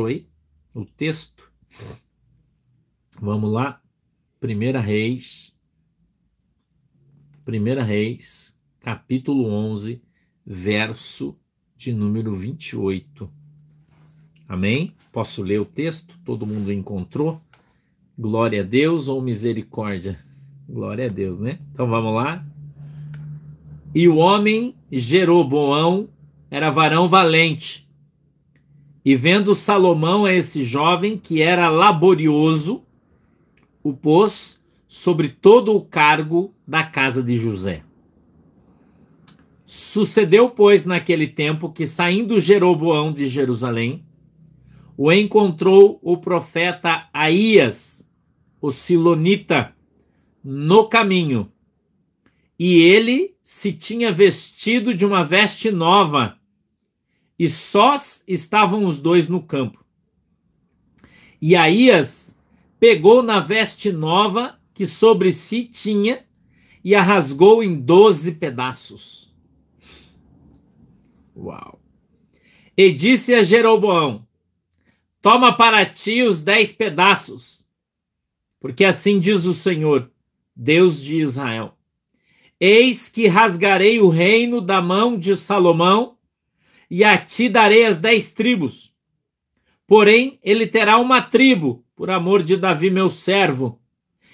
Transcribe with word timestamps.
aí 0.00 0.26
o 0.74 0.84
texto? 0.84 1.52
Vamos 3.20 3.52
lá. 3.52 3.80
Primeira 4.40 4.80
Reis. 4.80 5.54
Primeira 7.44 7.82
Reis, 7.82 8.58
capítulo 8.80 9.48
11, 9.48 10.02
verso 10.46 11.38
de 11.76 11.92
número 11.92 12.34
28. 12.34 13.30
Amém? 14.48 14.94
Posso 15.10 15.42
ler 15.42 15.60
o 15.60 15.64
texto? 15.64 16.18
Todo 16.24 16.46
mundo 16.46 16.72
encontrou? 16.72 17.40
Glória 18.18 18.60
a 18.60 18.64
Deus 18.64 19.08
ou 19.08 19.20
misericórdia? 19.20 20.18
Glória 20.68 21.06
a 21.06 21.08
Deus, 21.08 21.38
né? 21.38 21.58
Então 21.72 21.88
vamos 21.88 22.14
lá. 22.14 22.46
E 23.94 24.08
o 24.08 24.16
homem 24.16 24.74
Jeroboão 24.90 26.08
era 26.50 26.70
varão 26.70 27.08
valente. 27.08 27.88
E 29.04 29.16
vendo 29.16 29.54
Salomão 29.54 30.24
a 30.24 30.32
esse 30.32 30.62
jovem 30.62 31.18
que 31.18 31.42
era 31.42 31.68
laborioso, 31.68 32.84
o 33.82 33.92
pôs 33.92 34.60
sobre 34.86 35.28
todo 35.28 35.74
o 35.74 35.84
cargo 35.84 36.54
da 36.66 36.84
casa 36.84 37.22
de 37.22 37.36
José. 37.36 37.82
Sucedeu, 39.64 40.50
pois, 40.50 40.84
naquele 40.84 41.26
tempo 41.26 41.72
que, 41.72 41.86
saindo 41.86 42.38
Jeroboão 42.38 43.10
de 43.10 43.26
Jerusalém, 43.26 44.04
o 44.96 45.10
encontrou 45.10 45.98
o 46.02 46.18
profeta 46.18 47.08
Aías, 47.12 48.08
o 48.60 48.70
Silonita, 48.70 49.74
no 50.44 50.88
caminho. 50.88 51.50
E 52.58 52.82
ele 52.82 53.34
se 53.42 53.72
tinha 53.72 54.12
vestido 54.12 54.94
de 54.94 55.06
uma 55.06 55.24
veste 55.24 55.70
nova, 55.70 56.36
e 57.38 57.48
sós 57.48 58.24
estavam 58.28 58.84
os 58.84 59.00
dois 59.00 59.28
no 59.28 59.42
campo. 59.42 59.84
E 61.40 61.56
Aías 61.56 62.38
pegou 62.78 63.22
na 63.22 63.40
veste 63.40 63.90
nova 63.90 64.58
que 64.74 64.86
sobre 64.86 65.32
si 65.32 65.64
tinha 65.64 66.24
e 66.84 66.94
a 66.94 67.02
rasgou 67.02 67.62
em 67.62 67.74
doze 67.74 68.32
pedaços. 68.32 69.32
Uau! 71.36 71.80
E 72.76 72.92
disse 72.92 73.34
a 73.34 73.42
Jeroboão: 73.42 74.26
Toma 75.20 75.56
para 75.56 75.84
ti 75.86 76.22
os 76.22 76.40
dez 76.40 76.72
pedaços, 76.72 77.66
porque 78.60 78.84
assim 78.84 79.20
diz 79.20 79.44
o 79.44 79.54
Senhor, 79.54 80.10
Deus 80.54 81.02
de 81.02 81.20
Israel: 81.20 81.76
Eis 82.60 83.08
que 83.08 83.26
rasgarei 83.26 84.00
o 84.00 84.08
reino 84.08 84.60
da 84.60 84.80
mão 84.80 85.18
de 85.18 85.36
Salomão, 85.36 86.16
e 86.94 87.04
a 87.04 87.16
ti 87.16 87.48
darei 87.48 87.86
as 87.86 88.02
dez 88.02 88.32
tribos. 88.32 88.92
Porém, 89.86 90.38
ele 90.42 90.66
terá 90.66 90.98
uma 90.98 91.22
tribo, 91.22 91.82
por 91.96 92.10
amor 92.10 92.42
de 92.42 92.54
Davi, 92.54 92.90
meu 92.90 93.08
servo, 93.08 93.80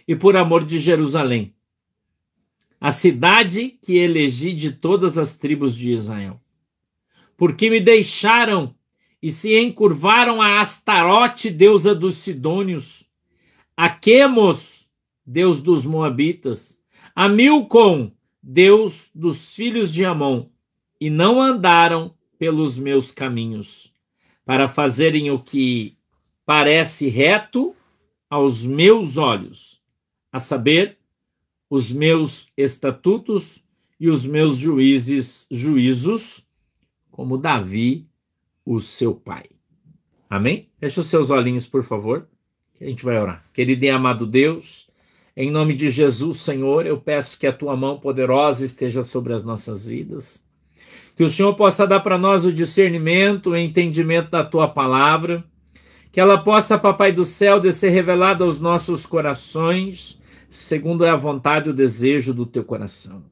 e 0.08 0.16
por 0.16 0.36
amor 0.36 0.64
de 0.64 0.80
Jerusalém, 0.80 1.54
a 2.80 2.90
cidade 2.90 3.78
que 3.80 3.96
elegi 3.96 4.52
de 4.52 4.72
todas 4.72 5.16
as 5.18 5.36
tribos 5.36 5.76
de 5.76 5.92
Israel. 5.92 6.40
Porque 7.36 7.70
me 7.70 7.78
deixaram 7.78 8.74
e 9.22 9.30
se 9.30 9.56
encurvaram 9.56 10.42
a 10.42 10.60
Astarote, 10.60 11.50
deusa 11.50 11.94
dos 11.94 12.16
Sidônios, 12.16 13.08
a 13.76 13.88
Quemos, 13.88 14.88
deus 15.24 15.62
dos 15.62 15.86
Moabitas, 15.86 16.82
a 17.14 17.28
Milcom, 17.28 18.10
deus 18.42 19.12
dos 19.14 19.54
filhos 19.54 19.92
de 19.92 20.04
Amon, 20.04 20.48
e 21.00 21.08
não 21.08 21.40
andaram 21.40 22.17
pelos 22.38 22.78
meus 22.78 23.10
caminhos, 23.10 23.92
para 24.44 24.68
fazerem 24.68 25.30
o 25.30 25.38
que 25.38 25.96
parece 26.46 27.08
reto 27.08 27.74
aos 28.30 28.64
meus 28.64 29.18
olhos 29.18 29.80
a 30.32 30.38
saber, 30.38 30.98
os 31.68 31.90
meus 31.90 32.48
estatutos 32.56 33.64
e 34.00 34.08
os 34.08 34.24
meus 34.24 34.56
juízes, 34.56 35.46
juízos, 35.50 36.46
como 37.10 37.36
Davi, 37.36 38.06
o 38.64 38.80
seu 38.80 39.14
pai. 39.14 39.44
Amém? 40.30 40.70
Feche 40.78 41.00
os 41.00 41.06
seus 41.06 41.30
olhinhos, 41.30 41.66
por 41.66 41.82
favor, 41.82 42.28
que 42.74 42.84
a 42.84 42.86
gente 42.86 43.04
vai 43.04 43.18
orar. 43.18 43.44
Querido 43.52 43.84
e 43.84 43.90
amado 43.90 44.26
Deus, 44.26 44.88
em 45.36 45.50
nome 45.50 45.74
de 45.74 45.90
Jesus, 45.90 46.38
Senhor, 46.38 46.86
eu 46.86 47.00
peço 47.00 47.38
que 47.38 47.46
a 47.46 47.52
tua 47.52 47.76
mão 47.76 47.98
poderosa 47.98 48.64
esteja 48.64 49.02
sobre 49.02 49.32
as 49.32 49.44
nossas 49.44 49.86
vidas. 49.86 50.47
Que 51.18 51.24
o 51.24 51.28
Senhor 51.28 51.52
possa 51.54 51.84
dar 51.84 52.00
para 52.00 52.16
nós 52.16 52.46
o 52.46 52.52
discernimento, 52.52 53.50
o 53.50 53.56
entendimento 53.56 54.30
da 54.30 54.42
tua 54.42 54.68
palavra. 54.68 55.44
Que 56.12 56.20
ela 56.20 56.38
possa, 56.38 56.78
Papai 56.78 57.12
do 57.12 57.24
céu, 57.24 57.58
descer 57.58 57.90
revelada 57.90 58.44
aos 58.44 58.58
nossos 58.60 59.04
corações 59.04 60.18
segundo 60.48 61.04
é 61.04 61.10
a 61.10 61.16
vontade 61.16 61.68
e 61.68 61.72
o 61.72 61.74
desejo 61.74 62.32
do 62.32 62.46
teu 62.46 62.64
coração. 62.64 63.24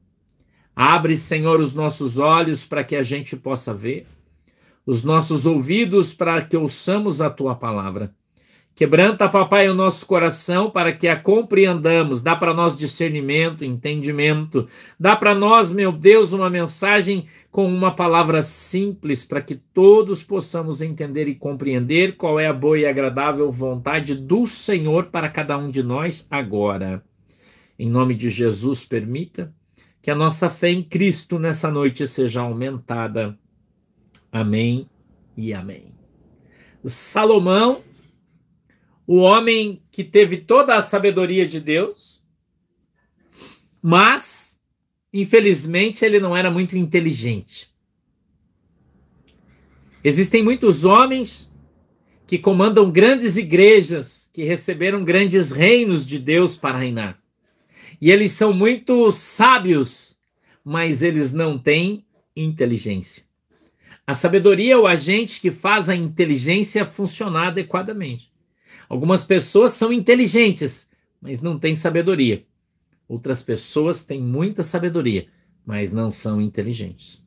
Abre, 0.74 1.16
Senhor, 1.16 1.60
os 1.60 1.74
nossos 1.74 2.18
olhos 2.18 2.64
para 2.64 2.82
que 2.82 2.96
a 2.96 3.04
gente 3.04 3.36
possa 3.36 3.72
ver, 3.72 4.04
os 4.84 5.04
nossos 5.04 5.46
ouvidos 5.46 6.12
para 6.12 6.42
que 6.42 6.56
ouçamos 6.56 7.20
a 7.20 7.30
tua 7.30 7.54
palavra. 7.54 8.12
Quebranta, 8.76 9.26
papai, 9.26 9.70
o 9.70 9.74
nosso 9.74 10.04
coração 10.04 10.70
para 10.70 10.92
que 10.92 11.08
a 11.08 11.18
compreendamos. 11.18 12.20
Dá 12.20 12.36
para 12.36 12.52
nós 12.52 12.76
discernimento, 12.76 13.64
entendimento. 13.64 14.68
Dá 15.00 15.16
para 15.16 15.34
nós, 15.34 15.72
meu 15.72 15.90
Deus, 15.90 16.34
uma 16.34 16.50
mensagem 16.50 17.24
com 17.50 17.66
uma 17.66 17.94
palavra 17.94 18.42
simples 18.42 19.24
para 19.24 19.40
que 19.40 19.54
todos 19.54 20.22
possamos 20.22 20.82
entender 20.82 21.26
e 21.26 21.34
compreender 21.34 22.18
qual 22.18 22.38
é 22.38 22.48
a 22.48 22.52
boa 22.52 22.78
e 22.78 22.84
agradável 22.84 23.50
vontade 23.50 24.14
do 24.14 24.46
Senhor 24.46 25.06
para 25.06 25.30
cada 25.30 25.56
um 25.56 25.70
de 25.70 25.82
nós 25.82 26.26
agora. 26.30 27.02
Em 27.78 27.88
nome 27.88 28.14
de 28.14 28.28
Jesus, 28.28 28.84
permita 28.84 29.54
que 30.02 30.10
a 30.10 30.14
nossa 30.14 30.50
fé 30.50 30.68
em 30.68 30.82
Cristo 30.82 31.38
nessa 31.38 31.70
noite 31.70 32.06
seja 32.06 32.42
aumentada. 32.42 33.38
Amém 34.30 34.86
e 35.34 35.54
amém. 35.54 35.94
Salomão 36.84 37.80
o 39.06 39.18
homem 39.18 39.82
que 39.90 40.02
teve 40.02 40.38
toda 40.38 40.76
a 40.76 40.82
sabedoria 40.82 41.46
de 41.46 41.60
Deus, 41.60 42.24
mas, 43.80 44.60
infelizmente, 45.12 46.04
ele 46.04 46.18
não 46.18 46.36
era 46.36 46.50
muito 46.50 46.76
inteligente. 46.76 47.70
Existem 50.02 50.42
muitos 50.42 50.84
homens 50.84 51.52
que 52.26 52.38
comandam 52.38 52.90
grandes 52.90 53.36
igrejas, 53.36 54.28
que 54.32 54.42
receberam 54.42 55.04
grandes 55.04 55.52
reinos 55.52 56.04
de 56.04 56.18
Deus 56.18 56.56
para 56.56 56.78
reinar. 56.78 57.22
E 58.00 58.10
eles 58.10 58.32
são 58.32 58.52
muito 58.52 59.10
sábios, 59.12 60.18
mas 60.64 61.02
eles 61.02 61.32
não 61.32 61.56
têm 61.56 62.04
inteligência. 62.34 63.24
A 64.04 64.14
sabedoria 64.14 64.74
é 64.74 64.76
o 64.76 64.86
agente 64.86 65.40
que 65.40 65.50
faz 65.50 65.88
a 65.88 65.94
inteligência 65.94 66.84
funcionar 66.84 67.48
adequadamente. 67.48 68.32
Algumas 68.88 69.24
pessoas 69.24 69.72
são 69.72 69.92
inteligentes, 69.92 70.88
mas 71.20 71.40
não 71.40 71.58
têm 71.58 71.74
sabedoria. 71.74 72.44
Outras 73.08 73.42
pessoas 73.42 74.04
têm 74.04 74.20
muita 74.20 74.62
sabedoria, 74.62 75.26
mas 75.64 75.92
não 75.92 76.10
são 76.10 76.40
inteligentes. 76.40 77.24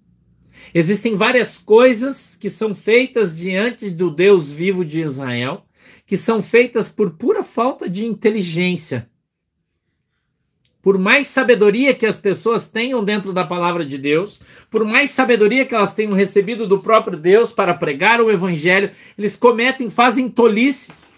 Existem 0.73 1.15
várias 1.15 1.57
coisas 1.57 2.35
que 2.35 2.49
são 2.49 2.75
feitas 2.75 3.37
diante 3.37 3.89
do 3.89 4.09
Deus 4.09 4.51
vivo 4.51 4.83
de 4.83 5.01
Israel, 5.01 5.65
que 6.05 6.17
são 6.17 6.41
feitas 6.41 6.89
por 6.89 7.11
pura 7.11 7.43
falta 7.43 7.89
de 7.89 8.05
inteligência. 8.05 9.09
Por 10.81 10.97
mais 10.97 11.27
sabedoria 11.27 11.93
que 11.93 12.05
as 12.05 12.17
pessoas 12.17 12.69
tenham 12.69 13.03
dentro 13.03 13.33
da 13.33 13.45
palavra 13.45 13.85
de 13.85 13.97
Deus, 13.97 14.41
por 14.69 14.85
mais 14.85 15.11
sabedoria 15.11 15.65
que 15.65 15.75
elas 15.75 15.93
tenham 15.93 16.13
recebido 16.13 16.65
do 16.65 16.79
próprio 16.79 17.17
Deus 17.17 17.51
para 17.51 17.73
pregar 17.73 18.21
o 18.21 18.31
evangelho, 18.31 18.89
eles 19.17 19.35
cometem, 19.35 19.89
fazem 19.89 20.29
tolices 20.29 21.13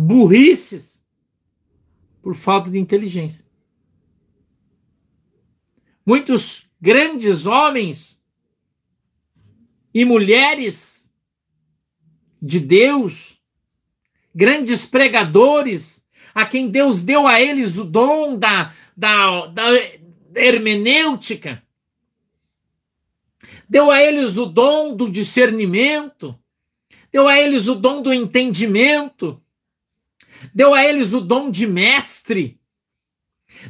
burrices 0.00 1.04
por 2.22 2.36
falta 2.36 2.70
de 2.70 2.78
inteligência. 2.78 3.44
Muitos 6.06 6.70
grandes 6.80 7.46
homens 7.46 8.22
e 9.92 10.04
mulheres 10.04 11.12
de 12.40 12.60
Deus, 12.60 13.42
grandes 14.32 14.86
pregadores, 14.86 16.06
a 16.32 16.46
quem 16.46 16.70
Deus 16.70 17.02
deu 17.02 17.26
a 17.26 17.40
eles 17.40 17.76
o 17.76 17.84
dom 17.84 18.38
da, 18.38 18.72
da, 18.96 19.46
da 19.46 19.64
hermenêutica, 20.36 21.60
deu 23.68 23.90
a 23.90 24.00
eles 24.00 24.36
o 24.36 24.46
dom 24.46 24.94
do 24.94 25.10
discernimento, 25.10 26.38
deu 27.10 27.26
a 27.26 27.36
eles 27.36 27.66
o 27.66 27.74
dom 27.74 28.00
do 28.00 28.14
entendimento, 28.14 29.42
deu 30.54 30.74
a 30.74 30.84
eles 30.84 31.12
o 31.12 31.20
dom 31.20 31.50
de 31.50 31.66
mestre, 31.66 32.58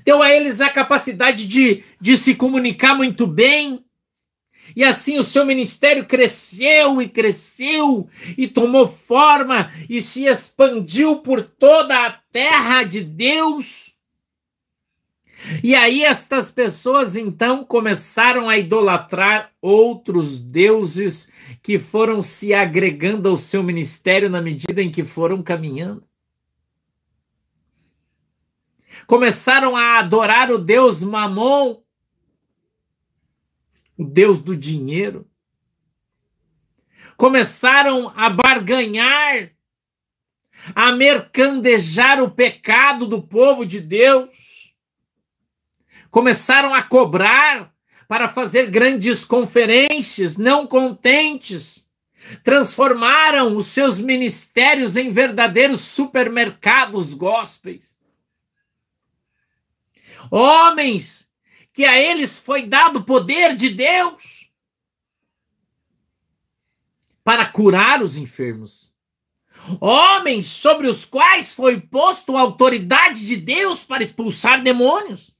deu 0.04 0.22
a 0.22 0.32
eles 0.32 0.60
a 0.60 0.69
capacidade 0.69 1.46
de, 1.46 1.82
de 2.00 2.16
se 2.16 2.34
comunicar 2.34 2.94
muito 2.94 3.26
bem, 3.26 3.84
E 4.76 4.84
assim 4.84 5.19
o 5.19 5.22
seu 5.22 5.44
ministério 5.44 6.06
cresceu 6.06 7.00
e 7.00 7.08
cresceu 7.08 8.08
e 8.36 8.46
tomou 8.46 8.86
forma 8.86 9.72
e 9.88 10.00
se 10.00 10.26
expandiu 10.26 11.16
por 11.16 11.42
toda 11.42 12.06
a 12.06 12.12
terra 12.32 12.84
de 12.84 13.00
Deus. 13.02 13.94
E 15.62 15.75
aí 15.75 16.02
estas 16.02 16.50
pessoas 16.50 17.14
então 17.14 17.64
começaram 17.64 18.48
a 18.48 18.58
idolatrar 18.58 19.52
outros 19.62 20.40
deuses 20.40 21.32
que 21.62 21.78
foram 21.78 22.20
se 22.20 22.52
agregando 22.52 23.28
ao 23.28 23.36
seu 23.36 23.62
ministério 23.62 24.28
na 24.28 24.42
medida 24.42 24.82
em 24.82 24.90
que 24.90 25.04
foram 25.04 25.42
caminhando. 25.42 26.07
Começaram 29.08 29.75
a 29.75 30.00
adorar 30.00 30.50
o 30.50 30.58
deus 30.58 31.02
Mamon, 31.02 31.81
o 33.96 34.05
Deus 34.05 34.43
do 34.43 34.55
dinheiro. 34.55 35.26
Começaram 37.16 38.12
a 38.14 38.28
barganhar, 38.28 39.50
a 40.75 40.93
mercandejar 40.93 42.22
o 42.22 42.31
pecado 42.31 43.06
do 43.06 43.22
povo 43.22 43.64
de 43.64 43.81
Deus. 43.81 44.75
Começaram 46.11 46.75
a 46.75 46.82
cobrar 46.82 47.72
para 48.06 48.28
fazer 48.28 48.70
grandes 48.70 49.25
conferências, 49.25 50.37
não 50.37 50.66
contentes. 50.66 51.88
Transformaram 52.44 53.56
os 53.56 53.69
seus 53.69 53.99
ministérios 53.99 54.99
em 54.99 55.11
verdadeiros 55.11 55.81
supermercados 55.81 57.14
gospels. 57.14 57.96
Homens 60.30 61.28
que 61.72 61.84
a 61.84 61.98
eles 61.98 62.38
foi 62.38 62.66
dado 62.66 63.04
poder 63.04 63.54
de 63.54 63.70
Deus 63.70 64.50
para 67.22 67.46
curar 67.46 68.02
os 68.02 68.16
enfermos. 68.16 68.92
Homens 69.80 70.46
sobre 70.46 70.86
os 70.86 71.04
quais 71.04 71.52
foi 71.52 71.80
posto 71.80 72.36
a 72.36 72.40
autoridade 72.40 73.26
de 73.26 73.36
Deus 73.36 73.84
para 73.84 74.02
expulsar 74.02 74.62
demônios. 74.62 75.36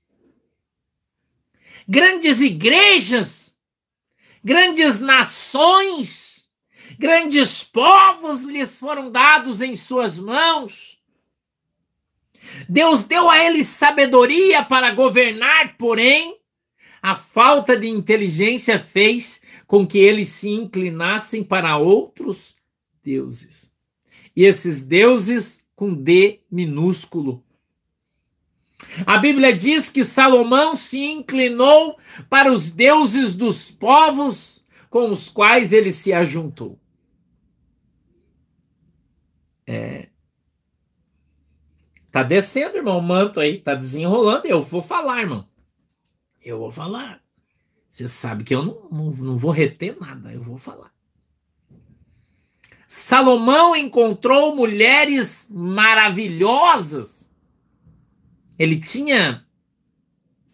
Grandes 1.89 2.41
igrejas, 2.41 3.57
grandes 4.45 5.01
nações, 5.01 6.47
grandes 6.99 7.65
povos 7.65 8.45
lhes 8.45 8.79
foram 8.79 9.11
dados 9.11 9.63
em 9.63 9.75
suas 9.75 10.19
mãos 10.19 10.98
Deus 12.69 13.05
deu 13.05 13.29
a 13.31 13.43
eles 13.45 13.67
sabedoria 13.67 14.65
para 14.65 14.93
governar, 14.93 15.77
porém, 15.77 16.39
a 17.03 17.15
falta 17.15 17.77
de 17.77 17.89
inteligência 17.89 18.79
fez 18.79 19.43
com 19.67 19.87
que 19.87 19.99
eles 19.99 20.29
se 20.29 20.49
inclinassem 20.51 21.43
para 21.45 21.77
outros 21.77 22.57
deuses. 23.03 23.73
E 24.35 24.45
esses 24.45 24.83
deuses 24.85 25.69
com 25.75 25.95
D 25.95 26.41
minúsculo. 26.51 27.45
A 29.07 29.19
Bíblia 29.19 29.57
diz 29.57 29.91
que 29.91 30.05
Salomão 30.05 30.77
se 30.77 30.99
inclinou 31.05 31.99
para 32.29 32.53
os 32.53 32.71
deuses 32.71 33.35
dos 33.35 33.71
povos 33.71 34.65
com 34.89 35.11
os 35.11 35.29
quais 35.29 35.73
ele 35.73 35.93
se 35.93 36.13
ajuntou. 36.13 36.79
É, 39.67 40.09
Tá 42.11 42.23
descendo, 42.23 42.77
irmão, 42.77 42.99
o 42.99 43.03
manto 43.03 43.39
aí, 43.39 43.61
tá 43.61 43.75
desenrolando. 43.75 44.47
Eu 44.47 44.63
vou 44.63 44.83
falar, 44.83 45.21
irmão. 45.21 45.47
Eu 46.43 46.59
vou 46.59 46.71
falar. 46.71 47.23
Você 47.89 48.09
sabe 48.09 48.45
que 48.45 48.55
eu 48.55 48.63
não, 48.63 48.89
não, 48.91 49.11
não 49.11 49.39
vou 49.39 49.51
reter 49.51 49.99
nada, 50.01 50.33
eu 50.33 50.43
vou 50.43 50.57
falar. 50.57 50.93
Salomão 52.87 53.77
encontrou 53.77 54.57
mulheres 54.57 55.47
maravilhosas. 55.51 57.35
Ele 58.59 58.81
tinha 58.81 59.47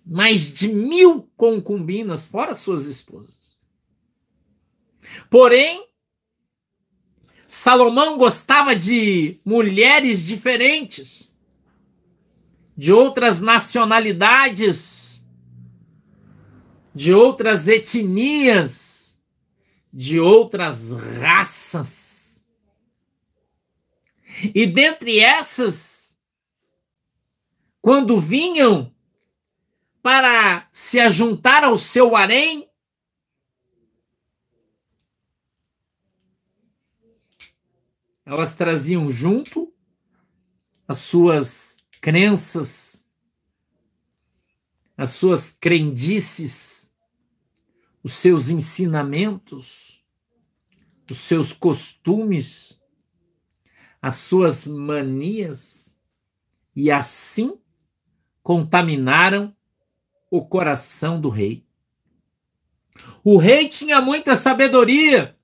mais 0.04 0.52
de 0.52 0.68
mil 0.68 1.30
concubinas, 1.36 2.26
fora 2.26 2.54
suas 2.54 2.86
esposas. 2.86 3.56
Porém, 5.30 5.88
Salomão 7.46 8.18
gostava 8.18 8.74
de 8.74 9.40
mulheres 9.44 10.24
diferentes 10.24 11.33
de 12.76 12.92
outras 12.92 13.40
nacionalidades, 13.40 15.24
de 16.94 17.12
outras 17.14 17.68
etnias, 17.68 19.20
de 19.92 20.18
outras 20.18 20.92
raças. 21.20 22.46
E 24.54 24.66
dentre 24.66 25.20
essas, 25.20 26.18
quando 27.80 28.20
vinham 28.20 28.92
para 30.02 30.68
se 30.72 30.98
ajuntar 30.98 31.64
ao 31.64 31.78
seu 31.78 32.16
harém, 32.16 32.68
elas 38.26 38.54
traziam 38.54 39.10
junto 39.10 39.72
as 40.88 40.98
suas 40.98 41.83
crenças, 42.04 43.08
as 44.94 45.12
suas 45.12 45.56
crendices, 45.58 46.94
os 48.02 48.12
seus 48.12 48.50
ensinamentos, 48.50 50.04
os 51.10 51.16
seus 51.16 51.50
costumes, 51.50 52.78
as 54.02 54.16
suas 54.16 54.66
manias, 54.66 55.98
e 56.76 56.90
assim 56.90 57.58
contaminaram 58.42 59.56
o 60.30 60.44
coração 60.44 61.18
do 61.18 61.30
rei. 61.30 61.64
O 63.24 63.38
rei 63.38 63.66
tinha 63.66 64.02
muita 64.02 64.36
sabedoria, 64.36 65.34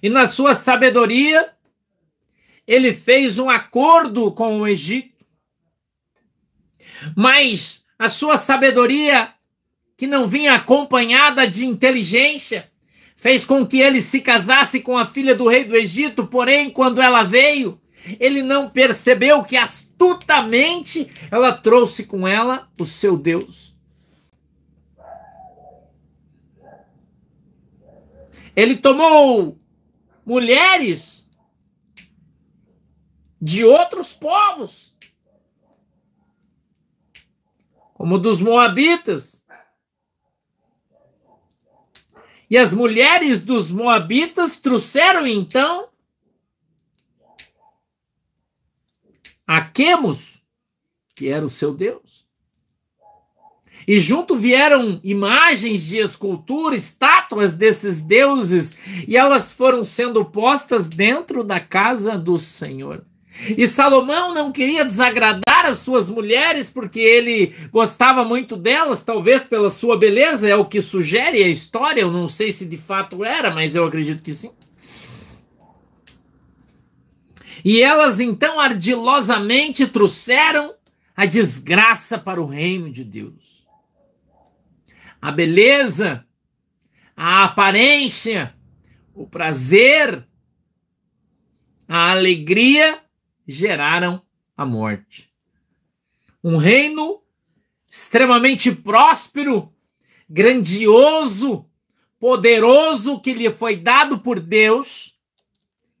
e 0.00 0.08
na 0.08 0.28
sua 0.28 0.54
sabedoria, 0.54 1.52
ele 2.64 2.94
fez 2.94 3.40
um 3.40 3.50
acordo 3.50 4.30
com 4.30 4.60
o 4.60 4.68
Egito 4.68 5.13
mas 7.16 7.84
a 7.98 8.08
sua 8.08 8.36
sabedoria, 8.36 9.32
que 9.96 10.06
não 10.06 10.26
vinha 10.26 10.54
acompanhada 10.54 11.46
de 11.46 11.64
inteligência, 11.64 12.70
fez 13.16 13.44
com 13.44 13.66
que 13.66 13.80
ele 13.80 14.00
se 14.00 14.20
casasse 14.20 14.80
com 14.80 14.98
a 14.98 15.06
filha 15.06 15.34
do 15.34 15.48
rei 15.48 15.64
do 15.64 15.76
Egito, 15.76 16.26
porém, 16.26 16.70
quando 16.70 17.00
ela 17.00 17.22
veio, 17.22 17.80
ele 18.20 18.42
não 18.42 18.68
percebeu 18.68 19.42
que 19.42 19.56
astutamente 19.56 21.08
ela 21.30 21.52
trouxe 21.52 22.04
com 22.04 22.28
ela 22.28 22.68
o 22.78 22.84
seu 22.84 23.16
Deus. 23.16 23.74
Ele 28.54 28.76
tomou 28.76 29.58
mulheres 30.24 31.28
de 33.40 33.64
outros 33.64 34.12
povos 34.12 34.93
como 38.04 38.18
dos 38.18 38.38
Moabitas. 38.38 39.46
E 42.50 42.58
as 42.58 42.74
mulheres 42.74 43.42
dos 43.42 43.70
Moabitas 43.70 44.56
trouxeram 44.56 45.26
então 45.26 45.88
a 49.46 49.62
Quemos, 49.62 50.42
que 51.16 51.30
era 51.30 51.46
o 51.46 51.48
seu 51.48 51.72
Deus. 51.72 52.26
E 53.88 53.98
junto 53.98 54.36
vieram 54.36 55.00
imagens 55.02 55.82
de 55.84 55.96
escultura, 55.96 56.76
estátuas 56.76 57.54
desses 57.54 58.02
deuses, 58.02 58.76
e 59.08 59.16
elas 59.16 59.50
foram 59.50 59.82
sendo 59.82 60.26
postas 60.26 60.88
dentro 60.88 61.42
da 61.42 61.58
casa 61.58 62.18
do 62.18 62.36
Senhor. 62.36 63.02
E 63.56 63.66
Salomão 63.66 64.32
não 64.32 64.52
queria 64.52 64.84
desagradar 64.84 65.66
as 65.66 65.78
suas 65.78 66.08
mulheres 66.08 66.70
porque 66.70 67.00
ele 67.00 67.54
gostava 67.70 68.24
muito 68.24 68.56
delas, 68.56 69.02
talvez 69.02 69.44
pela 69.44 69.70
sua 69.70 69.98
beleza, 69.98 70.48
é 70.48 70.54
o 70.54 70.64
que 70.64 70.80
sugere 70.80 71.42
a 71.42 71.48
história. 71.48 72.02
Eu 72.02 72.10
não 72.10 72.28
sei 72.28 72.52
se 72.52 72.64
de 72.64 72.76
fato 72.76 73.24
era, 73.24 73.50
mas 73.50 73.74
eu 73.74 73.84
acredito 73.84 74.22
que 74.22 74.32
sim. 74.32 74.52
E 77.64 77.82
elas 77.82 78.20
então 78.20 78.60
ardilosamente 78.60 79.86
trouxeram 79.86 80.74
a 81.16 81.26
desgraça 81.26 82.18
para 82.18 82.40
o 82.40 82.46
reino 82.46 82.90
de 82.90 83.04
Deus. 83.04 83.66
A 85.20 85.30
beleza, 85.32 86.24
a 87.16 87.44
aparência, 87.44 88.54
o 89.14 89.26
prazer, 89.26 90.26
a 91.88 92.10
alegria 92.10 93.03
geraram 93.46 94.22
a 94.56 94.64
morte. 94.64 95.32
Um 96.42 96.56
reino 96.56 97.22
extremamente 97.88 98.74
próspero, 98.74 99.72
grandioso, 100.28 101.66
poderoso 102.18 103.20
que 103.20 103.32
lhe 103.32 103.50
foi 103.50 103.76
dado 103.76 104.18
por 104.18 104.40
Deus 104.40 105.14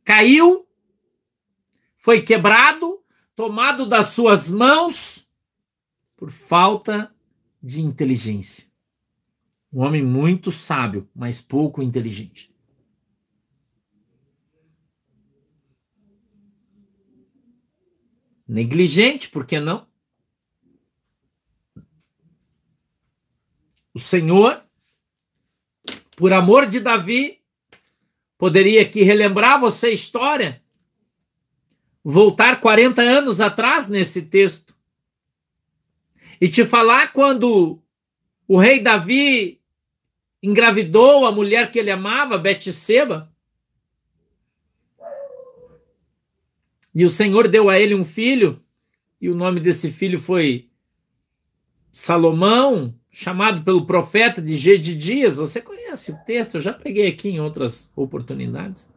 caiu, 0.04 0.68
foi 1.96 2.22
quebrado, 2.22 3.02
tomado 3.34 3.86
das 3.86 4.08
suas 4.08 4.50
mãos 4.50 5.26
por 6.14 6.30
falta 6.30 7.12
de 7.62 7.80
inteligência. 7.80 8.66
Um 9.72 9.80
homem 9.80 10.04
muito 10.04 10.52
sábio, 10.52 11.08
mas 11.14 11.40
pouco 11.40 11.82
inteligente. 11.82 12.53
Negligente, 18.46 19.28
por 19.28 19.46
que 19.46 19.58
não? 19.58 19.86
O 23.94 23.98
Senhor, 23.98 24.62
por 26.16 26.32
amor 26.32 26.66
de 26.66 26.80
Davi, 26.80 27.40
poderia 28.36 28.82
aqui 28.82 29.02
relembrar 29.02 29.60
você 29.60 29.86
a 29.86 29.92
história, 29.92 30.62
voltar 32.02 32.60
40 32.60 33.00
anos 33.00 33.40
atrás 33.40 33.88
nesse 33.88 34.26
texto 34.26 34.76
e 36.40 36.48
te 36.48 36.64
falar 36.64 37.12
quando 37.12 37.82
o 38.46 38.58
rei 38.58 38.80
Davi 38.80 39.62
engravidou 40.42 41.24
a 41.24 41.32
mulher 41.32 41.70
que 41.70 41.78
ele 41.78 41.90
amava, 41.90 42.36
Betseba, 42.36 43.33
e 46.94 47.04
o 47.04 47.10
Senhor 47.10 47.48
deu 47.48 47.68
a 47.68 47.78
ele 47.78 47.94
um 47.94 48.04
filho, 48.04 48.62
e 49.20 49.28
o 49.28 49.34
nome 49.34 49.58
desse 49.58 49.90
filho 49.90 50.18
foi 50.18 50.70
Salomão, 51.90 52.94
chamado 53.10 53.62
pelo 53.62 53.86
profeta 53.86 54.40
de 54.40 54.56
G 54.56 54.78
de 54.78 54.96
Dias. 54.96 55.36
Você 55.36 55.60
conhece 55.60 56.12
o 56.12 56.18
texto, 56.24 56.56
eu 56.56 56.60
já 56.60 56.72
preguei 56.72 57.08
aqui 57.08 57.30
em 57.30 57.40
outras 57.40 57.92
oportunidades. 57.96 58.92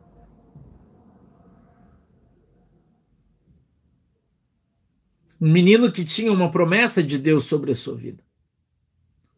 Um 5.40 5.52
menino 5.52 5.92
que 5.92 6.04
tinha 6.04 6.32
uma 6.32 6.50
promessa 6.50 7.04
de 7.04 7.18
Deus 7.18 7.44
sobre 7.44 7.72
a 7.72 7.76
sua 7.76 7.96
vida. 7.96 8.24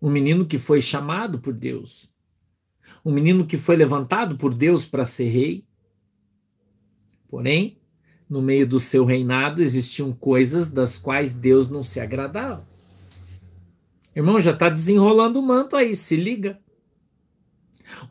Um 0.01 0.09
menino 0.09 0.45
que 0.45 0.57
foi 0.57 0.81
chamado 0.81 1.39
por 1.39 1.53
Deus. 1.53 2.09
Um 3.03 3.11
menino 3.11 3.45
que 3.45 3.57
foi 3.57 3.75
levantado 3.75 4.37
por 4.37 4.53
Deus 4.53 4.85
para 4.85 5.05
ser 5.05 5.29
rei. 5.29 5.65
Porém, 7.27 7.78
no 8.29 8.41
meio 8.41 8.67
do 8.67 8.79
seu 8.79 9.03
reinado 9.05 9.61
existiam 9.61 10.13
coisas 10.13 10.69
das 10.69 10.97
quais 10.97 11.33
Deus 11.33 11.67
não 11.67 11.81
se 11.81 11.99
agradava. 11.99 12.67
Irmão, 14.15 14.39
já 14.39 14.51
está 14.51 14.69
desenrolando 14.69 15.39
o 15.39 15.43
manto 15.43 15.75
aí, 15.75 15.95
se 15.95 16.15
liga. 16.15 16.59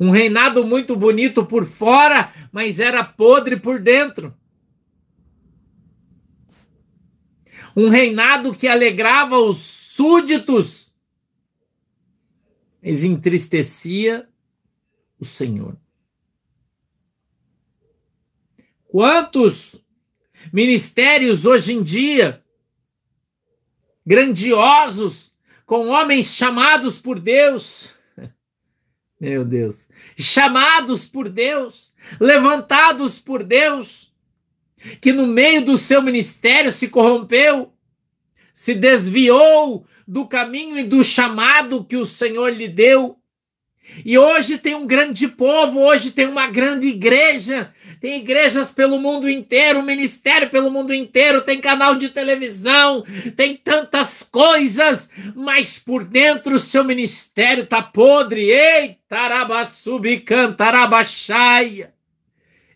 Um 0.01 0.11
reinado 0.11 0.67
muito 0.67 0.97
bonito 0.97 1.47
por 1.47 1.65
fora, 1.65 2.33
mas 2.51 2.81
era 2.81 3.05
podre 3.05 3.57
por 3.57 3.81
dentro. 3.81 4.35
Um 7.77 7.89
reinado 7.89 8.55
que 8.55 8.67
alegrava 8.67 9.39
os 9.39 9.59
súditos, 9.59 10.93
mas 12.83 13.05
entristecia 13.05 14.29
o 15.21 15.25
Senhor. 15.25 15.77
Quantos 18.89 19.81
ministérios 20.53 21.47
hoje 21.47 21.75
em 21.75 21.83
dia 21.83 22.43
grandiosos 24.09 25.35
com 25.67 25.89
homens 25.89 26.35
chamados 26.35 26.99
por 26.99 27.21
Deus. 27.21 27.95
Meu 29.21 29.45
Deus. 29.45 29.87
Chamados 30.19 31.07
por 31.07 31.29
Deus, 31.29 31.93
levantados 32.19 33.19
por 33.19 33.45
Deus, 33.45 34.15
que 35.03 35.13
no 35.13 35.27
meio 35.27 35.63
do 35.63 35.77
seu 35.77 36.01
ministério 36.01 36.73
se 36.73 36.89
corrompeu, 36.89 37.71
se 38.55 38.75
desviou 38.75 39.85
do 40.07 40.27
caminho 40.27 40.79
e 40.79 40.85
do 40.85 41.05
chamado 41.05 41.85
que 41.85 41.97
o 41.97 42.07
Senhor 42.07 42.51
lhe 42.51 42.67
deu. 42.67 43.21
E 44.05 44.19
hoje 44.19 44.59
tem 44.59 44.75
um 44.75 44.87
grande 44.87 45.29
povo, 45.29 45.81
hoje 45.81 46.13
tem 46.13 46.27
uma 46.27 46.47
grande 46.47 46.89
igreja 46.89 47.73
tem 48.01 48.21
igrejas 48.21 48.71
pelo 48.71 48.97
mundo 48.99 49.29
inteiro, 49.29 49.83
ministério 49.83 50.49
pelo 50.49 50.71
mundo 50.71 50.95
inteiro, 50.95 51.43
tem 51.43 51.61
canal 51.61 51.97
de 51.97 52.11
televisão, 52.11 53.03
tem 53.37 53.57
tantas 53.57 54.23
coisas, 54.23 55.11
mas 55.35 55.81
por 55.81 56.05
dentro 56.05 56.55
o 56.55 56.61
seu 56.61 56.85
ministério 56.85 57.67
tá 57.67 57.83
podre. 57.83 58.51
Ei, 58.51 58.99
tarabassubicantarabachai. 59.09 61.89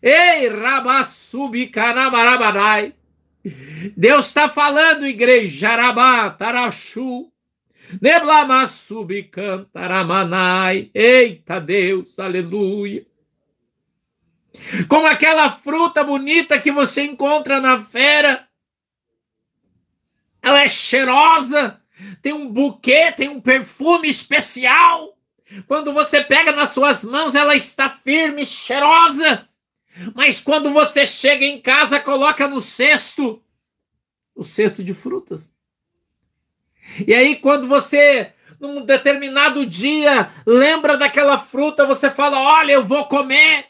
Ei, 0.01 0.49
rabassubicanabarabadai. 0.49 2.93
Deus 3.95 4.25
está 4.27 4.49
falando, 4.49 5.05
igreja, 5.05 5.69
Arabá, 5.69 6.29
Tarachu, 7.89 7.99
Neblamassubicantaраmanai. 8.01 10.91
Eita 10.93 11.59
Deus, 11.59 12.19
aleluia 12.19 13.05
como 14.87 15.07
aquela 15.07 15.51
fruta 15.51 16.03
bonita 16.03 16.59
que 16.59 16.71
você 16.71 17.03
encontra 17.03 17.59
na 17.59 17.81
feira. 17.81 18.47
Ela 20.41 20.61
é 20.61 20.67
cheirosa, 20.67 21.81
tem 22.21 22.33
um 22.33 22.49
buquê, 22.49 23.11
tem 23.11 23.29
um 23.29 23.41
perfume 23.41 24.07
especial. 24.07 25.17
Quando 25.67 25.93
você 25.93 26.23
pega 26.23 26.51
nas 26.51 26.69
suas 26.69 27.03
mãos, 27.03 27.35
ela 27.35 27.55
está 27.55 27.89
firme, 27.89 28.45
cheirosa. 28.45 29.47
Mas 30.15 30.39
quando 30.39 30.71
você 30.71 31.05
chega 31.05 31.45
em 31.45 31.61
casa, 31.61 31.99
coloca 31.99 32.47
no 32.47 32.59
cesto 32.59 33.41
o 34.35 34.43
cesto 34.43 34.83
de 34.83 34.93
frutas. 34.93 35.53
E 37.07 37.13
aí, 37.13 37.35
quando 37.35 37.67
você, 37.67 38.31
num 38.59 38.85
determinado 38.85 39.65
dia, 39.65 40.29
lembra 40.45 40.97
daquela 40.97 41.37
fruta, 41.37 41.85
você 41.85 42.09
fala: 42.09 42.39
Olha, 42.39 42.73
eu 42.73 42.83
vou 42.83 43.05
comer. 43.05 43.65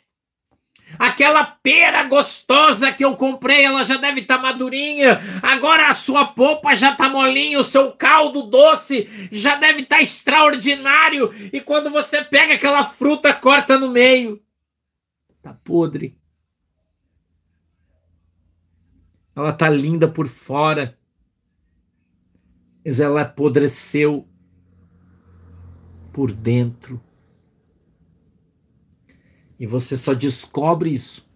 Aquela 1.00 1.43
pera 1.43 2.03
gostosa 2.03 2.91
que 2.91 3.03
eu 3.03 3.15
comprei, 3.15 3.65
ela 3.65 3.84
já 3.84 3.98
deve 3.98 4.22
estar 4.22 4.38
tá 4.38 4.41
madurinha. 4.41 5.20
Agora 5.41 5.89
a 5.89 5.93
sua 5.93 6.25
polpa 6.25 6.75
já 6.75 6.91
está 6.91 7.10
molinha, 7.10 7.60
o 7.60 7.63
seu 7.63 7.91
caldo 7.91 8.43
doce 8.43 9.10
já 9.32 9.55
deve 9.55 9.82
estar 9.82 9.98
tá 9.98 10.01
extraordinário. 10.01 11.32
E 11.51 11.60
quando 11.60 11.89
você 11.89 12.24
pega 12.24 12.53
aquela 12.53 12.86
fruta, 12.86 13.34
corta 13.34 13.79
no 13.79 13.89
meio, 13.89 14.41
tá 15.41 15.53
podre. 15.63 16.15
Ela 19.36 19.51
tá 19.51 19.67
linda 19.67 20.08
por 20.08 20.27
fora, 20.27 20.96
mas 22.84 23.00
ela 23.00 23.22
apodreceu 23.22 24.28
por 26.12 26.32
dentro. 26.32 27.02
E 29.60 29.66
você 29.66 29.96
só 29.96 30.13
descobre 30.13 30.92
isso 30.92 31.32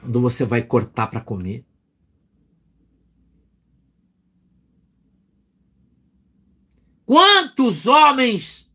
quando 0.00 0.20
você 0.20 0.44
vai 0.44 0.62
cortar 0.62 1.06
para 1.06 1.20
comer. 1.20 1.64
Quantos 7.06 7.86
homens, 7.86 8.70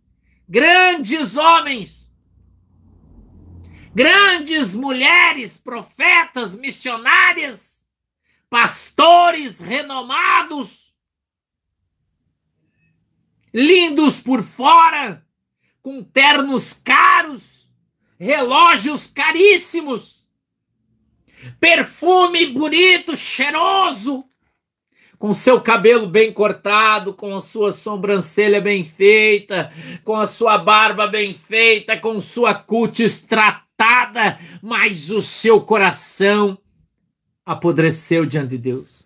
grandes 0.49 1.37
homens, 1.37 2.09
grandes 3.93 4.73
mulheres, 4.73 5.59
profetas, 5.59 6.55
missionárias, 6.55 7.85
pastores 8.49 9.59
renomados, 9.59 10.82
lindos 13.53 14.19
por 14.19 14.41
fora, 14.41 15.23
com 15.81 16.01
ternos 16.01 16.73
caros, 16.73 17.69
relógios 18.17 19.05
caríssimos, 19.05 20.25
perfume 21.59 22.47
bonito, 22.47 23.15
cheiroso, 23.15 24.23
com 25.19 25.31
seu 25.31 25.61
cabelo 25.61 26.07
bem 26.07 26.33
cortado, 26.33 27.13
com 27.13 27.35
a 27.35 27.41
sua 27.41 27.71
sobrancelha 27.71 28.59
bem 28.59 28.83
feita, 28.83 29.71
com 30.03 30.15
a 30.15 30.25
sua 30.25 30.57
barba 30.57 31.07
bem 31.07 31.33
feita, 31.33 31.97
com 31.97 32.19
sua 32.19 32.55
cutis 32.55 33.21
tratada, 33.21 34.37
mas 34.61 35.11
o 35.11 35.21
seu 35.21 35.61
coração 35.61 36.57
apodreceu 37.45 38.25
diante 38.25 38.49
de 38.49 38.57
Deus. 38.57 39.02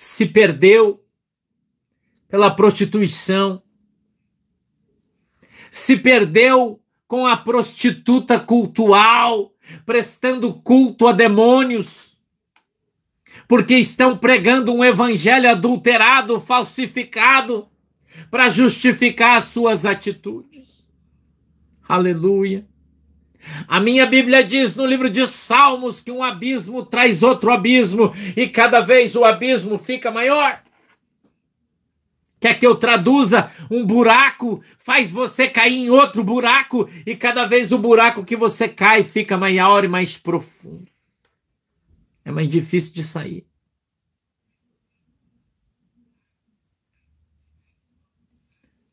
Se 0.00 0.26
perdeu 0.26 1.04
pela 2.28 2.52
prostituição, 2.52 3.60
se 5.72 5.96
perdeu 5.96 6.80
com 7.08 7.26
a 7.26 7.36
prostituta 7.36 8.38
cultual, 8.38 9.52
prestando 9.84 10.54
culto 10.54 11.08
a 11.08 11.12
demônios, 11.12 12.16
porque 13.48 13.74
estão 13.74 14.16
pregando 14.16 14.72
um 14.72 14.84
evangelho 14.84 15.50
adulterado, 15.50 16.40
falsificado, 16.40 17.68
para 18.30 18.48
justificar 18.48 19.38
as 19.38 19.46
suas 19.46 19.84
atitudes. 19.84 20.88
Aleluia. 21.88 22.64
A 23.66 23.80
minha 23.80 24.06
Bíblia 24.06 24.42
diz 24.42 24.74
no 24.74 24.84
livro 24.84 25.08
de 25.08 25.26
Salmos 25.26 26.00
que 26.00 26.10
um 26.10 26.22
abismo 26.22 26.84
traz 26.84 27.22
outro 27.22 27.52
abismo 27.52 28.12
e 28.36 28.48
cada 28.48 28.80
vez 28.80 29.14
o 29.16 29.24
abismo 29.24 29.78
fica 29.78 30.10
maior. 30.10 30.62
Quer 32.40 32.58
que 32.58 32.66
eu 32.66 32.76
traduza? 32.76 33.50
Um 33.70 33.84
buraco 33.84 34.62
faz 34.78 35.10
você 35.10 35.48
cair 35.48 35.76
em 35.76 35.90
outro 35.90 36.22
buraco 36.22 36.88
e 37.04 37.16
cada 37.16 37.46
vez 37.46 37.72
o 37.72 37.78
buraco 37.78 38.24
que 38.24 38.36
você 38.36 38.68
cai 38.68 39.02
fica 39.02 39.36
maior 39.36 39.84
e 39.84 39.88
mais 39.88 40.16
profundo. 40.16 40.90
É 42.24 42.30
mais 42.30 42.48
difícil 42.48 42.94
de 42.94 43.02
sair. 43.02 43.46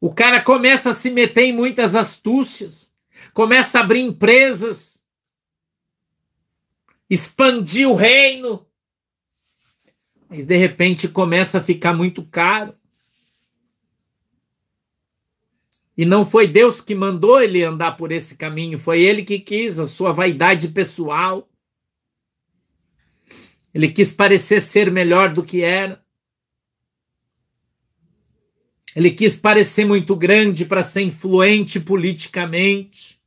O 0.01 0.13
cara 0.13 0.41
começa 0.41 0.91
a 0.91 0.93
se 0.93 1.09
meter 1.09 1.45
em 1.45 1.53
muitas 1.53 1.95
astúcias, 1.95 2.93
começa 3.35 3.77
a 3.77 3.81
abrir 3.81 3.99
empresas, 3.99 5.05
expandir 7.09 7.87
o 7.87 7.93
reino, 7.93 8.65
mas 10.29 10.45
de 10.45 10.55
repente 10.55 11.09
começa 11.09 11.57
a 11.57 11.61
ficar 11.61 11.93
muito 11.93 12.25
caro. 12.25 12.73
E 15.97 16.05
não 16.05 16.25
foi 16.25 16.47
Deus 16.47 16.79
que 16.79 16.95
mandou 16.95 17.41
ele 17.41 17.61
andar 17.61 17.97
por 17.97 18.09
esse 18.13 18.37
caminho, 18.37 18.79
foi 18.79 19.01
ele 19.01 19.21
que 19.21 19.37
quis, 19.37 19.79
a 19.79 19.85
sua 19.85 20.13
vaidade 20.13 20.69
pessoal. 20.69 21.49
Ele 23.73 23.91
quis 23.91 24.13
parecer 24.13 24.61
ser 24.61 24.89
melhor 24.89 25.33
do 25.33 25.43
que 25.43 25.61
era. 25.61 26.01
Ele 28.95 29.11
quis 29.11 29.35
parecer 29.35 29.83
muito 29.83 30.15
grande 30.15 30.63
para 30.63 30.81
ser 30.81 31.01
influente 31.01 31.81
politicamente. 31.81 33.24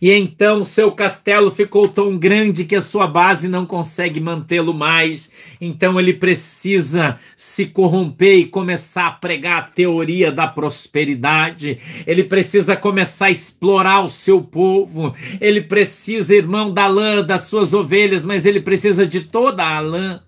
E 0.00 0.10
então 0.12 0.64
seu 0.64 0.92
castelo 0.92 1.50
ficou 1.50 1.88
tão 1.88 2.18
grande 2.18 2.64
que 2.64 2.76
a 2.76 2.80
sua 2.80 3.06
base 3.06 3.48
não 3.48 3.66
consegue 3.66 4.20
mantê-lo 4.20 4.74
mais. 4.74 5.30
Então 5.60 5.98
ele 5.98 6.14
precisa 6.14 7.18
se 7.36 7.66
corromper 7.66 8.38
e 8.38 8.46
começar 8.46 9.06
a 9.06 9.12
pregar 9.12 9.58
a 9.58 9.62
teoria 9.62 10.32
da 10.32 10.46
prosperidade. 10.46 11.78
Ele 12.06 12.24
precisa 12.24 12.76
começar 12.76 13.26
a 13.26 13.30
explorar 13.30 14.00
o 14.00 14.08
seu 14.08 14.42
povo. 14.42 15.14
Ele 15.40 15.60
precisa, 15.60 16.34
irmão, 16.34 16.72
da 16.72 16.86
lã 16.86 17.22
das 17.22 17.42
suas 17.42 17.74
ovelhas, 17.74 18.24
mas 18.24 18.46
ele 18.46 18.60
precisa 18.60 19.06
de 19.06 19.20
toda 19.20 19.64
a 19.64 19.80
lã. 19.80 20.20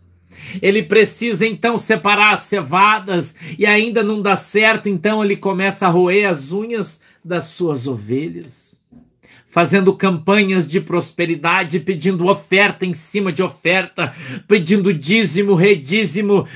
Ele 0.62 0.82
precisa 0.82 1.46
então 1.46 1.76
separar 1.76 2.32
as 2.32 2.40
cevadas 2.40 3.35
e 3.58 3.66
ainda 3.66 4.02
não 4.02 4.23
dá 4.23 4.37
certo, 4.37 4.88
então 4.88 5.25
ele 5.25 5.37
começa 5.37 5.87
a 5.87 5.90
roer 5.90 6.28
as 6.28 6.52
unhas 6.52 7.02
das 7.25 7.44
suas 7.46 7.87
ovelhas 7.88 8.80
fazendo 9.56 9.96
campanhas 9.96 10.68
de 10.68 10.82
prosperidade, 10.82 11.80
pedindo 11.80 12.26
oferta 12.26 12.84
em 12.84 12.92
cima 12.92 13.32
de 13.32 13.42
oferta, 13.42 14.14
pedindo 14.46 14.92
dízimo, 14.92 15.54
redízimo, 15.54 16.46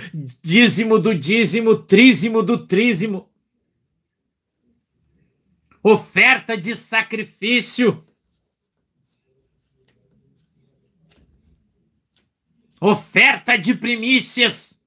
dízimo 0.43 0.99
do 0.99 1.15
dízimo, 1.15 1.77
trízimo 1.77 2.43
do 2.43 2.67
trízimo. 2.67 3.27
Oferta 5.83 6.59
de 6.59 6.77
sacrifício. 6.77 8.05
Oferta 12.79 13.57
de 13.57 13.75
primícias. 13.77 14.85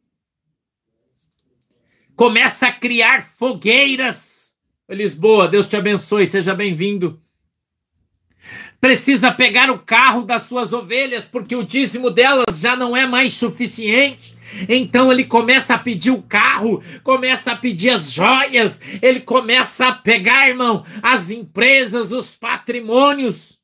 Começa 2.15 2.67
a 2.67 2.71
criar 2.71 3.25
fogueiras. 3.25 4.55
Lisboa, 4.87 5.47
Deus 5.47 5.65
te 5.65 5.75
abençoe, 5.75 6.27
seja 6.27 6.53
bem-vindo 6.53 7.23
precisa 8.83 9.31
pegar 9.31 9.71
o 9.71 9.79
carro 9.79 10.23
das 10.23 10.41
suas 10.41 10.73
ovelhas, 10.73 11.25
porque 11.25 11.55
o 11.55 11.63
dízimo 11.63 12.09
delas 12.09 12.59
já 12.59 12.75
não 12.75 12.97
é 12.97 13.07
mais 13.07 13.33
suficiente. 13.33 14.37
Então 14.67 15.09
ele 15.09 15.23
começa 15.23 15.73
a 15.75 15.79
pedir 15.79 16.11
o 16.11 16.21
carro, 16.21 16.83
começa 17.01 17.53
a 17.53 17.55
pedir 17.55 17.91
as 17.91 18.11
joias, 18.11 18.81
ele 19.01 19.21
começa 19.21 19.87
a 19.87 19.93
pegar, 19.93 20.49
irmão, 20.49 20.85
as 21.01 21.31
empresas, 21.31 22.11
os 22.11 22.35
patrimônios. 22.35 23.57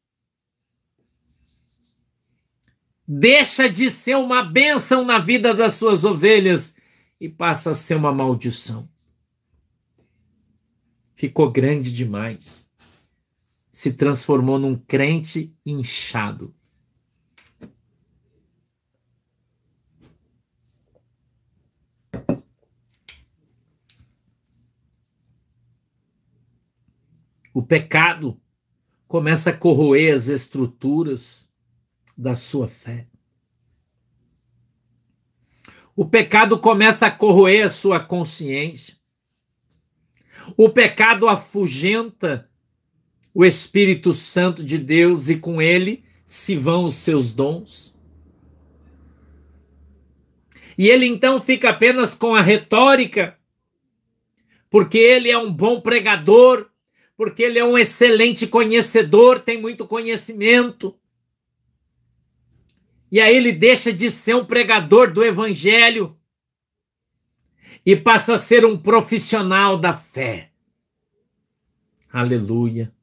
Deixa 3.06 3.70
de 3.70 3.90
ser 3.90 4.16
uma 4.16 4.42
bênção 4.42 5.04
na 5.04 5.20
vida 5.20 5.54
das 5.54 5.74
suas 5.74 6.06
ovelhas 6.06 6.78
e 7.20 7.28
passa 7.28 7.72
a 7.72 7.74
ser 7.74 7.96
uma 7.96 8.14
maldição. 8.14 8.88
Ficou 11.14 11.52
grande 11.52 11.92
demais 11.92 12.69
se 13.80 13.94
transformou 13.94 14.60
num 14.60 14.76
crente 14.76 15.56
inchado. 15.66 16.54
O 27.54 27.64
pecado 27.64 28.38
começa 29.08 29.52
a 29.52 29.58
corroer 29.58 30.14
as 30.14 30.28
estruturas 30.28 31.50
da 32.18 32.36
sua 32.36 32.68
fé. 32.68 33.08
O 35.96 36.06
pecado 36.06 36.60
começa 36.60 37.08
a 37.08 37.12
corroer 37.12 37.64
a 37.64 37.70
sua 37.70 37.98
consciência. 37.98 38.98
O 40.58 40.70
pecado 40.70 41.30
afugenta 41.30 42.49
o 43.34 43.46
Espírito 43.46 44.12
Santo 44.12 44.64
de 44.64 44.78
Deus 44.78 45.30
e 45.30 45.38
com 45.38 45.62
ele 45.62 46.04
se 46.26 46.56
vão 46.56 46.86
os 46.86 46.96
seus 46.96 47.32
dons. 47.32 47.98
E 50.78 50.88
ele 50.88 51.06
então 51.06 51.42
fica 51.42 51.70
apenas 51.70 52.14
com 52.14 52.36
a 52.36 52.42
retórica, 52.42 53.38
porque 54.70 54.98
ele 54.98 55.30
é 55.30 55.38
um 55.38 55.52
bom 55.52 55.82
pregador, 55.82 56.70
porque 57.18 57.44
ele 57.44 57.60
é 57.60 57.66
um 57.66 57.78
excelente 57.78 58.48
conhecedor, 58.48 59.40
tem 59.40 59.60
muito 59.60 59.86
conhecimento. 59.86 60.96
E 63.12 63.20
aí 63.20 63.36
ele 63.36 63.52
deixa 63.52 63.92
de 63.92 64.10
ser 64.10 64.36
um 64.36 64.46
pregador 64.46 65.12
do 65.12 65.24
evangelho 65.24 66.16
e 67.86 67.96
passa 67.96 68.36
a 68.36 68.38
ser 68.38 68.64
um 68.64 68.78
profissional 68.78 69.76
da 69.76 69.94
fé. 69.94 70.52
Aleluia 72.12 72.94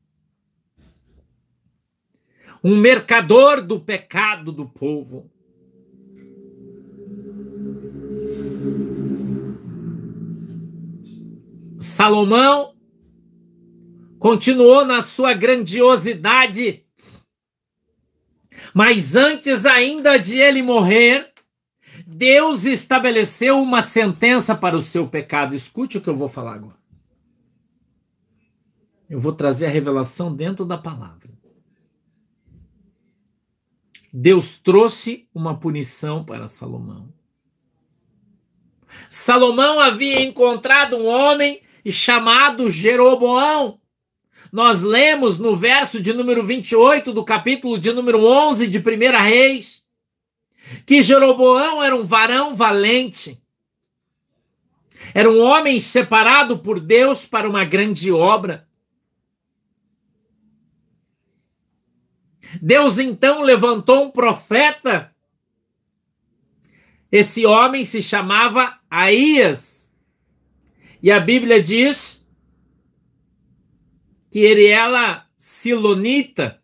um 2.69 2.75
mercador 2.75 3.63
do 3.63 3.79
pecado 3.79 4.51
do 4.51 4.69
povo. 4.69 5.31
Salomão 11.79 12.75
continuou 14.19 14.85
na 14.85 15.01
sua 15.01 15.33
grandiosidade, 15.33 16.85
mas 18.75 19.15
antes 19.15 19.65
ainda 19.65 20.19
de 20.19 20.37
ele 20.37 20.61
morrer, 20.61 21.33
Deus 22.05 22.65
estabeleceu 22.65 23.63
uma 23.63 23.81
sentença 23.81 24.57
para 24.57 24.75
o 24.75 24.83
seu 24.83 25.07
pecado. 25.07 25.55
Escute 25.55 25.99
o 25.99 26.01
que 26.01 26.09
eu 26.09 26.17
vou 26.17 26.29
falar 26.29 26.55
agora. 26.55 26.75
Eu 29.09 29.21
vou 29.21 29.33
trazer 29.33 29.67
a 29.67 29.71
revelação 29.71 30.35
dentro 30.35 30.65
da 30.65 30.77
palavra. 30.77 31.36
Deus 34.19 34.57
trouxe 34.57 35.29
uma 35.35 35.61
punição 35.61 36.25
para 36.25 36.49
Salomão. 36.49 37.13
Salomão 39.11 39.79
havia 39.79 40.23
encontrado 40.23 40.97
um 40.97 41.05
homem 41.05 41.61
chamado 41.91 42.71
Jeroboão. 42.71 43.79
Nós 44.51 44.81
lemos 44.81 45.39
no 45.39 45.55
verso 45.55 46.01
de 46.01 46.15
número 46.15 46.43
28 46.43 47.13
do 47.13 47.23
capítulo 47.23 47.79
de 47.79 47.93
número 47.93 48.25
11 48.25 48.67
de 48.67 48.79
1 48.79 48.83
Reis 49.23 49.85
que 50.87 51.03
Jeroboão 51.03 51.85
era 51.85 51.95
um 51.95 52.03
varão 52.03 52.57
valente. 52.57 53.39
Era 55.13 55.31
um 55.31 55.43
homem 55.43 55.79
separado 55.79 56.59
por 56.59 56.81
Deus 56.81 57.27
para 57.27 57.47
uma 57.47 57.67
grande 57.67 58.11
obra. 58.11 58.67
Deus 62.67 62.99
então 62.99 63.43
levantou 63.43 64.07
um 64.07 64.11
profeta. 64.11 65.15
Esse 67.13 67.47
homem 67.47 67.85
se 67.85 68.03
chamava 68.03 68.81
Aías. 68.91 69.95
E 71.01 71.13
a 71.13 71.21
Bíblia 71.21 71.63
diz 71.63 72.29
que 74.33 74.41
ele 74.41 74.67
era 74.67 75.29
silonita. 75.37 76.61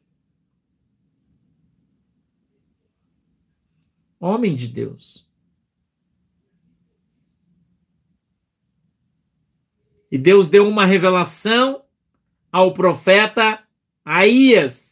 Homem 4.19 4.57
de 4.57 4.67
Deus. 4.67 5.31
E 10.11 10.19
Deus 10.19 10.51
deu 10.51 10.69
uma 10.69 10.85
revelação 10.85 11.85
ao 12.51 12.75
profeta 12.75 13.65
Aías. 14.05 14.92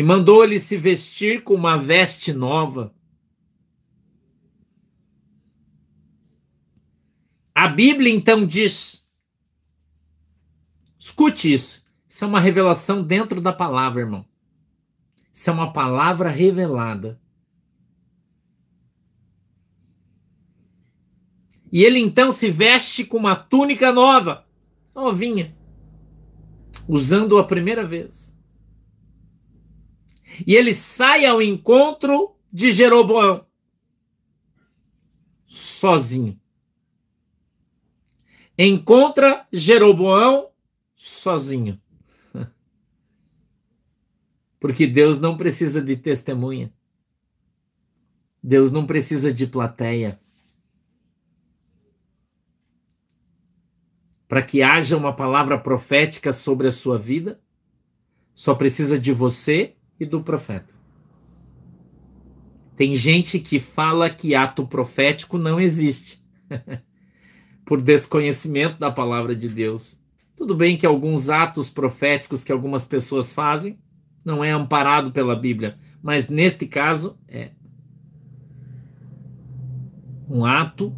E 0.00 0.02
mandou 0.02 0.42
ele 0.42 0.58
se 0.58 0.78
vestir 0.78 1.44
com 1.44 1.52
uma 1.52 1.76
veste 1.76 2.32
nova. 2.32 2.90
A 7.54 7.68
Bíblia 7.68 8.10
então 8.10 8.46
diz: 8.46 9.06
escute 10.98 11.52
isso, 11.52 11.84
isso 12.08 12.24
é 12.24 12.26
uma 12.26 12.40
revelação 12.40 13.02
dentro 13.02 13.42
da 13.42 13.52
palavra, 13.52 14.00
irmão. 14.00 14.24
Isso 15.30 15.50
é 15.50 15.52
uma 15.52 15.70
palavra 15.70 16.30
revelada. 16.30 17.20
E 21.70 21.84
ele 21.84 22.00
então 22.00 22.32
se 22.32 22.50
veste 22.50 23.04
com 23.04 23.18
uma 23.18 23.36
túnica 23.36 23.92
nova, 23.92 24.48
novinha, 24.94 25.54
usando 26.88 27.36
a 27.36 27.44
primeira 27.44 27.84
vez. 27.84 28.39
E 30.46 30.54
ele 30.54 30.74
sai 30.74 31.26
ao 31.26 31.40
encontro 31.40 32.34
de 32.52 32.72
Jeroboão, 32.72 33.46
sozinho. 35.44 36.38
Encontra 38.58 39.46
Jeroboão 39.52 40.50
sozinho. 40.94 41.80
Porque 44.60 44.86
Deus 44.86 45.20
não 45.20 45.36
precisa 45.36 45.80
de 45.80 45.96
testemunha. 45.96 46.72
Deus 48.42 48.70
não 48.70 48.86
precisa 48.86 49.32
de 49.32 49.46
plateia. 49.46 50.20
para 54.30 54.42
que 54.42 54.62
haja 54.62 54.96
uma 54.96 55.12
palavra 55.12 55.58
profética 55.58 56.32
sobre 56.32 56.68
a 56.68 56.72
sua 56.72 56.96
vida, 56.96 57.40
só 58.32 58.54
precisa 58.54 58.96
de 58.96 59.12
você 59.12 59.74
e 60.00 60.06
do 60.06 60.22
profeta. 60.22 60.72
Tem 62.74 62.96
gente 62.96 63.38
que 63.38 63.60
fala 63.60 64.08
que 64.08 64.34
ato 64.34 64.66
profético 64.66 65.36
não 65.36 65.60
existe, 65.60 66.24
por 67.66 67.82
desconhecimento 67.82 68.78
da 68.78 68.90
palavra 68.90 69.36
de 69.36 69.50
Deus. 69.50 70.02
Tudo 70.34 70.54
bem 70.54 70.78
que 70.78 70.86
alguns 70.86 71.28
atos 71.28 71.68
proféticos 71.68 72.42
que 72.42 72.50
algumas 72.50 72.86
pessoas 72.86 73.34
fazem 73.34 73.78
não 74.24 74.42
é 74.42 74.50
amparado 74.50 75.12
pela 75.12 75.36
Bíblia, 75.36 75.78
mas 76.02 76.30
neste 76.30 76.66
caso 76.66 77.18
é 77.28 77.50
um 80.26 80.46
ato 80.46 80.96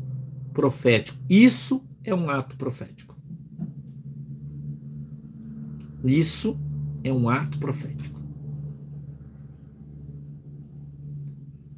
profético. 0.53 1.19
Isso 1.29 1.85
é 2.05 2.15
um 2.15 2.31
ato 2.31 2.57
profético. 2.57 3.17
Isso 6.05 6.61
é 7.03 7.13
um 7.13 7.29
ato 7.29 7.59
profético. 7.59 8.22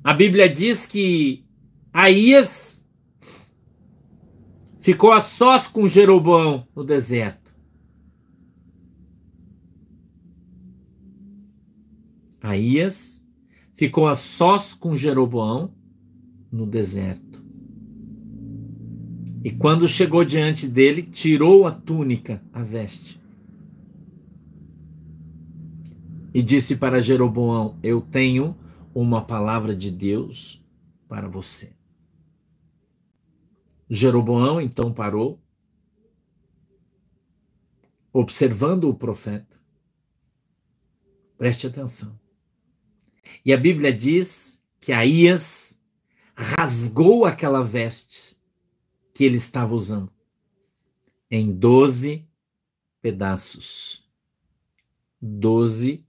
A 0.04 0.12
Bíblia 0.12 0.50
diz 0.50 0.86
que 0.86 1.46
Aías 1.90 2.86
ficou 4.78 5.12
a 5.12 5.18
sós 5.18 5.66
com 5.66 5.88
Jeroboão 5.88 6.68
no 6.76 6.84
deserto. 6.84 7.56
Aías 12.42 13.26
ficou 13.72 14.06
a 14.06 14.14
sós 14.14 14.74
com 14.74 14.94
Jeroboão 14.94 15.74
no 16.52 16.66
deserto. 16.66 17.42
E 19.42 19.50
quando 19.50 19.88
chegou 19.88 20.22
diante 20.22 20.68
dele, 20.68 21.02
tirou 21.02 21.66
a 21.66 21.72
túnica, 21.72 22.42
a 22.52 22.62
veste, 22.62 23.18
e 26.34 26.42
disse 26.42 26.76
para 26.76 27.00
Jeroboão: 27.00 27.78
Eu 27.82 28.02
tenho 28.02 28.54
uma 28.94 29.24
palavra 29.24 29.74
de 29.74 29.90
Deus 29.90 30.64
para 31.08 31.28
você. 31.28 31.76
Jeroboão 33.90 34.60
então 34.60 34.92
parou, 34.94 35.42
observando 38.12 38.84
o 38.84 38.94
profeta. 38.94 39.60
Preste 41.36 41.66
atenção. 41.66 42.18
E 43.44 43.52
a 43.52 43.56
Bíblia 43.56 43.92
diz 43.92 44.64
que 44.80 44.92
Aías 44.92 45.80
rasgou 46.34 47.24
aquela 47.24 47.62
veste 47.62 48.36
que 49.12 49.24
ele 49.24 49.36
estava 49.36 49.74
usando 49.74 50.12
em 51.30 51.52
doze 51.52 52.28
pedaços. 53.00 54.08
Doze 55.20 56.04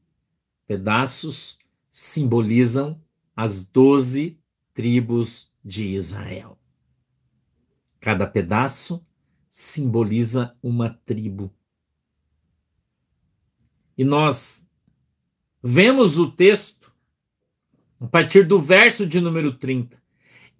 pedaços 0.67 1.57
simbolizam 1.97 3.01
as 3.33 3.65
doze 3.65 4.37
tribos 4.73 5.49
de 5.63 5.95
Israel. 5.95 6.59
Cada 8.01 8.27
pedaço 8.27 9.07
simboliza 9.49 10.57
uma 10.61 10.89
tribo. 11.05 11.49
E 13.97 14.03
nós 14.03 14.69
vemos 15.63 16.19
o 16.19 16.29
texto 16.29 16.93
a 18.01 18.07
partir 18.07 18.45
do 18.45 18.59
verso 18.59 19.07
de 19.07 19.21
número 19.21 19.53
30. 19.53 19.97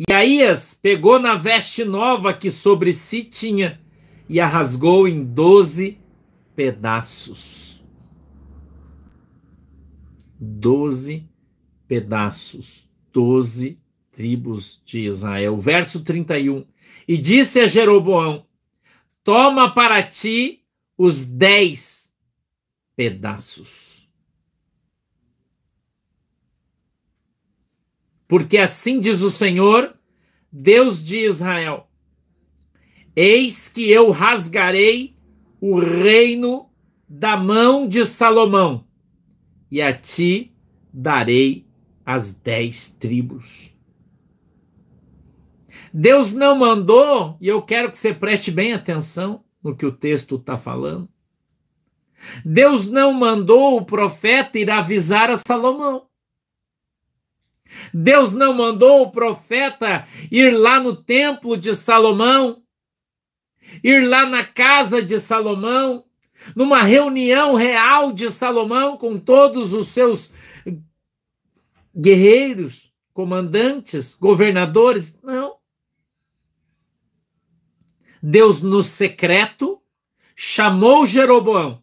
E 0.08 0.14
Aías 0.14 0.74
pegou 0.74 1.20
na 1.20 1.36
veste 1.36 1.84
nova 1.84 2.34
que 2.34 2.50
sobre 2.50 2.94
si 2.94 3.26
tinha 3.26 3.82
e 4.30 4.40
a 4.40 4.48
rasgou 4.48 5.06
em 5.06 5.22
doze 5.22 6.00
pedaços 6.56 7.75
doze 10.40 11.28
pedaços, 11.88 12.90
doze 13.12 13.78
tribos 14.12 14.82
de 14.86 15.02
Israel. 15.08 15.58
Verso 15.58 16.04
31. 16.04 16.66
E 17.08 17.18
disse 17.18 17.60
a 17.60 17.68
Jeroboão: 17.68 18.46
Toma 19.24 19.74
para 19.74 20.02
ti 20.04 20.64
os 20.98 21.26
dez 21.26 22.14
pedaços. 22.96 24.08
Porque 28.28 28.58
assim 28.58 29.00
diz 29.00 29.22
o 29.22 29.30
Senhor, 29.30 29.96
Deus 30.52 31.04
de 31.04 31.20
Israel: 31.26 31.88
Eis 33.16 33.70
que 33.70 33.90
eu 33.90 34.10
rasgarei 34.12 35.16
o 35.62 35.80
reino 35.80 36.70
da 37.08 37.38
mão 37.38 37.88
de 37.88 38.04
Salomão 38.04 38.85
e 39.70 39.82
a 39.82 39.94
ti 39.94 40.54
darei 40.94 41.66
as 42.06 42.34
dez 42.34 42.90
tribos. 42.90 43.76
Deus 45.94 46.34
não 46.34 46.58
mandou, 46.58 47.38
e 47.40 47.48
eu 47.48 47.62
quero 47.62 47.90
que 47.90 47.98
você 47.98 48.14
preste 48.14 48.52
bem 48.52 48.74
atenção 48.74 49.44
no 49.64 49.76
que 49.76 49.86
o 49.86 49.92
texto 49.92 50.36
está 50.36 50.58
falando. 50.58 51.10
Deus 52.44 52.88
não 52.88 53.14
mandou 53.14 53.78
o 53.78 53.86
profeta 53.86 54.58
ir 54.60 54.70
avisar 54.70 55.30
a 55.30 55.38
Salomão. 55.38 56.08
Deus 57.94 58.34
não 58.34 58.54
mandou 58.54 59.02
o 59.02 59.12
profeta 59.12 60.08
ir 60.32 60.52
lá 60.52 60.80
no 60.80 60.96
templo 60.96 61.58
de 61.58 61.76
Salomão, 61.76 62.64
ir 63.84 64.08
lá 64.08 64.26
na 64.26 64.46
casa 64.46 65.02
de 65.02 65.20
Salomão, 65.20 66.05
numa 66.54 66.82
reunião 66.82 67.56
real 67.56 68.12
de 68.12 68.30
Salomão 68.30 68.98
com 68.98 69.18
todos 69.18 69.74
os 69.74 69.88
seus 69.88 70.34
guerreiros, 71.96 72.94
comandantes, 73.14 74.16
governadores. 74.16 75.22
Não. 75.22 75.58
Deus, 78.22 78.62
no 78.62 78.84
secreto, 78.84 79.82
chamou 80.36 81.06
Jeroboão 81.06 81.82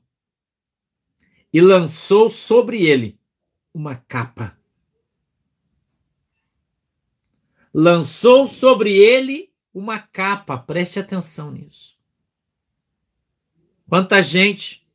e 1.52 1.60
lançou 1.60 2.28
sobre 2.28 2.86
ele 2.86 3.18
uma 3.72 3.96
capa. 3.96 4.58
Lançou 7.72 8.46
sobre 8.46 8.92
ele 8.94 9.50
uma 9.72 9.98
capa, 9.98 10.58
preste 10.58 10.98
atenção 10.98 11.50
nisso. 11.50 12.01
Quanta 13.92 14.22
gente 14.22 14.88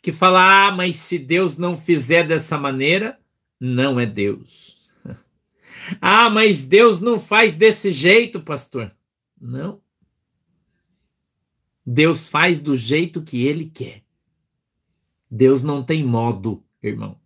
que 0.00 0.10
fala, 0.10 0.68
ah, 0.68 0.72
mas 0.72 0.96
se 0.96 1.18
Deus 1.18 1.58
não 1.58 1.76
fizer 1.76 2.26
dessa 2.26 2.56
maneira, 2.56 3.20
não 3.60 4.00
é 4.00 4.06
Deus. 4.06 4.90
ah, 6.00 6.30
mas 6.30 6.64
Deus 6.64 6.98
não 6.98 7.20
faz 7.20 7.56
desse 7.56 7.92
jeito, 7.92 8.40
pastor. 8.40 8.90
Não. 9.38 9.82
Deus 11.84 12.30
faz 12.30 12.58
do 12.58 12.74
jeito 12.74 13.22
que 13.22 13.44
ele 13.44 13.66
quer. 13.66 14.02
Deus 15.30 15.62
não 15.62 15.82
tem 15.82 16.02
modo, 16.02 16.64
irmão. 16.82 17.20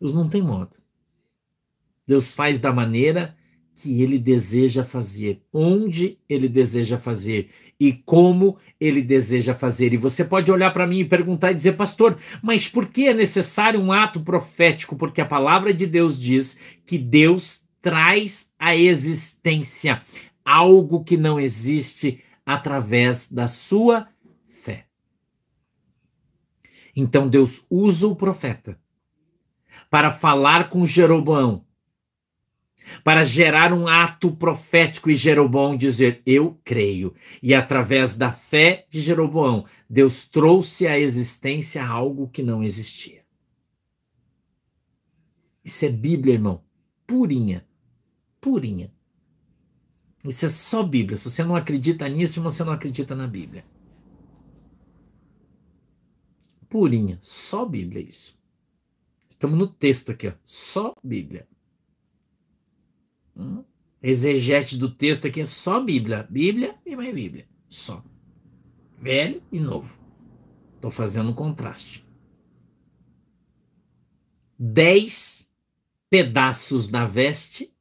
Deus 0.00 0.14
não 0.14 0.28
tem 0.28 0.40
modo. 0.40 0.76
Deus 2.06 2.32
faz 2.32 2.60
da 2.60 2.72
maneira 2.72 3.36
que 3.80 4.02
ele 4.02 4.18
deseja 4.18 4.82
fazer, 4.82 5.40
onde 5.52 6.18
ele 6.28 6.48
deseja 6.48 6.98
fazer 6.98 7.48
e 7.78 7.92
como 7.92 8.58
ele 8.80 9.00
deseja 9.00 9.54
fazer. 9.54 9.92
E 9.92 9.96
você 9.96 10.24
pode 10.24 10.50
olhar 10.50 10.72
para 10.72 10.84
mim 10.84 10.98
e 10.98 11.04
perguntar 11.04 11.52
e 11.52 11.54
dizer, 11.54 11.74
pastor, 11.74 12.18
mas 12.42 12.66
por 12.66 12.88
que 12.88 13.06
é 13.06 13.14
necessário 13.14 13.80
um 13.80 13.92
ato 13.92 14.20
profético? 14.20 14.96
Porque 14.96 15.20
a 15.20 15.26
palavra 15.26 15.72
de 15.72 15.86
Deus 15.86 16.18
diz 16.18 16.58
que 16.84 16.98
Deus 16.98 17.62
traz 17.80 18.52
à 18.58 18.74
existência 18.74 20.02
algo 20.44 21.04
que 21.04 21.16
não 21.16 21.38
existe 21.38 22.20
através 22.44 23.30
da 23.30 23.46
sua 23.46 24.08
fé. 24.44 24.86
Então 26.96 27.28
Deus 27.28 27.64
usa 27.70 28.08
o 28.08 28.16
profeta 28.16 28.76
para 29.88 30.10
falar 30.10 30.68
com 30.68 30.84
Jeroboão 30.84 31.67
para 33.04 33.24
gerar 33.24 33.72
um 33.72 33.86
ato 33.86 34.30
profético 34.30 35.10
e 35.10 35.16
Jeroboão 35.16 35.76
dizer: 35.76 36.22
Eu 36.24 36.58
creio. 36.64 37.14
E 37.42 37.54
através 37.54 38.14
da 38.14 38.32
fé 38.32 38.86
de 38.88 39.00
Jeroboão, 39.00 39.64
Deus 39.88 40.26
trouxe 40.26 40.86
à 40.86 40.98
existência 40.98 41.84
algo 41.84 42.28
que 42.28 42.42
não 42.42 42.62
existia. 42.62 43.22
Isso 45.64 45.84
é 45.84 45.90
Bíblia, 45.90 46.34
irmão. 46.34 46.62
Purinha. 47.06 47.66
Purinha. 48.40 48.92
Isso 50.24 50.46
é 50.46 50.48
só 50.48 50.82
Bíblia. 50.82 51.18
Se 51.18 51.30
você 51.30 51.44
não 51.44 51.54
acredita 51.54 52.08
nisso, 52.08 52.42
você 52.42 52.64
não 52.64 52.72
acredita 52.72 53.14
na 53.14 53.26
Bíblia. 53.26 53.64
Purinha. 56.68 57.18
Só 57.20 57.64
Bíblia 57.64 58.02
isso. 58.02 58.38
Estamos 59.28 59.58
no 59.58 59.66
texto 59.66 60.10
aqui, 60.10 60.28
ó. 60.28 60.32
Só 60.44 60.94
Bíblia. 61.04 61.46
Hum? 63.38 63.64
Exegete 64.02 64.76
do 64.76 64.90
texto 64.90 65.26
aqui 65.26 65.40
é 65.40 65.46
só 65.46 65.80
Bíblia. 65.80 66.26
Bíblia 66.28 66.74
e 66.84 66.96
mais 66.96 67.14
Bíblia. 67.14 67.48
Só. 67.68 68.04
Velho 68.96 69.42
e 69.52 69.60
novo. 69.60 69.98
Estou 70.74 70.90
fazendo 70.90 71.30
um 71.30 71.34
contraste. 71.34 72.06
Dez 74.58 75.52
pedaços 76.10 76.88
da 76.88 77.06
veste 77.06 77.72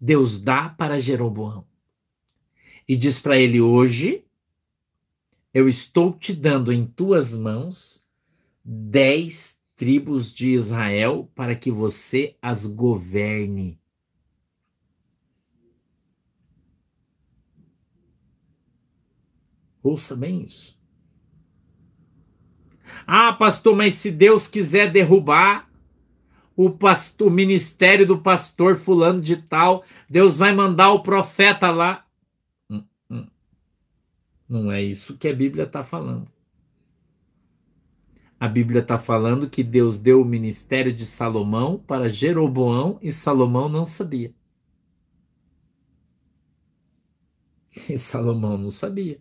Deus 0.00 0.38
dá 0.38 0.68
para 0.68 1.00
Jeroboão. 1.00 1.66
E 2.86 2.96
diz 2.96 3.18
para 3.18 3.36
ele: 3.36 3.60
Hoje 3.60 4.24
eu 5.52 5.68
estou 5.68 6.12
te 6.12 6.32
dando 6.32 6.72
em 6.72 6.86
tuas 6.86 7.34
mãos 7.34 8.06
dez 8.64 9.60
tribos 9.74 10.32
de 10.32 10.50
Israel 10.50 11.30
para 11.34 11.54
que 11.54 11.70
você 11.70 12.36
as 12.40 12.66
governe. 12.66 13.80
Ouça 19.88 20.14
bem 20.14 20.42
isso. 20.42 20.78
Ah, 23.06 23.32
pastor, 23.32 23.74
mas 23.74 23.94
se 23.94 24.10
Deus 24.10 24.46
quiser 24.46 24.92
derrubar 24.92 25.66
o, 26.54 26.68
pastor, 26.68 27.28
o 27.28 27.30
ministério 27.30 28.06
do 28.06 28.20
pastor 28.20 28.76
fulano 28.76 29.18
de 29.18 29.36
tal, 29.36 29.82
Deus 30.06 30.36
vai 30.36 30.54
mandar 30.54 30.92
o 30.92 31.02
profeta 31.02 31.70
lá. 31.70 32.06
Hum, 32.68 32.84
hum. 33.08 33.26
Não 34.46 34.70
é 34.70 34.82
isso 34.82 35.16
que 35.16 35.26
a 35.26 35.34
Bíblia 35.34 35.64
está 35.64 35.82
falando. 35.82 36.30
A 38.38 38.46
Bíblia 38.46 38.82
está 38.82 38.98
falando 38.98 39.48
que 39.48 39.64
Deus 39.64 39.98
deu 39.98 40.20
o 40.20 40.24
ministério 40.24 40.92
de 40.92 41.06
Salomão 41.06 41.78
para 41.78 42.10
Jeroboão 42.10 42.98
e 43.00 43.10
Salomão 43.10 43.70
não 43.70 43.86
sabia. 43.86 44.34
E 47.88 47.96
Salomão 47.96 48.58
não 48.58 48.70
sabia. 48.70 49.18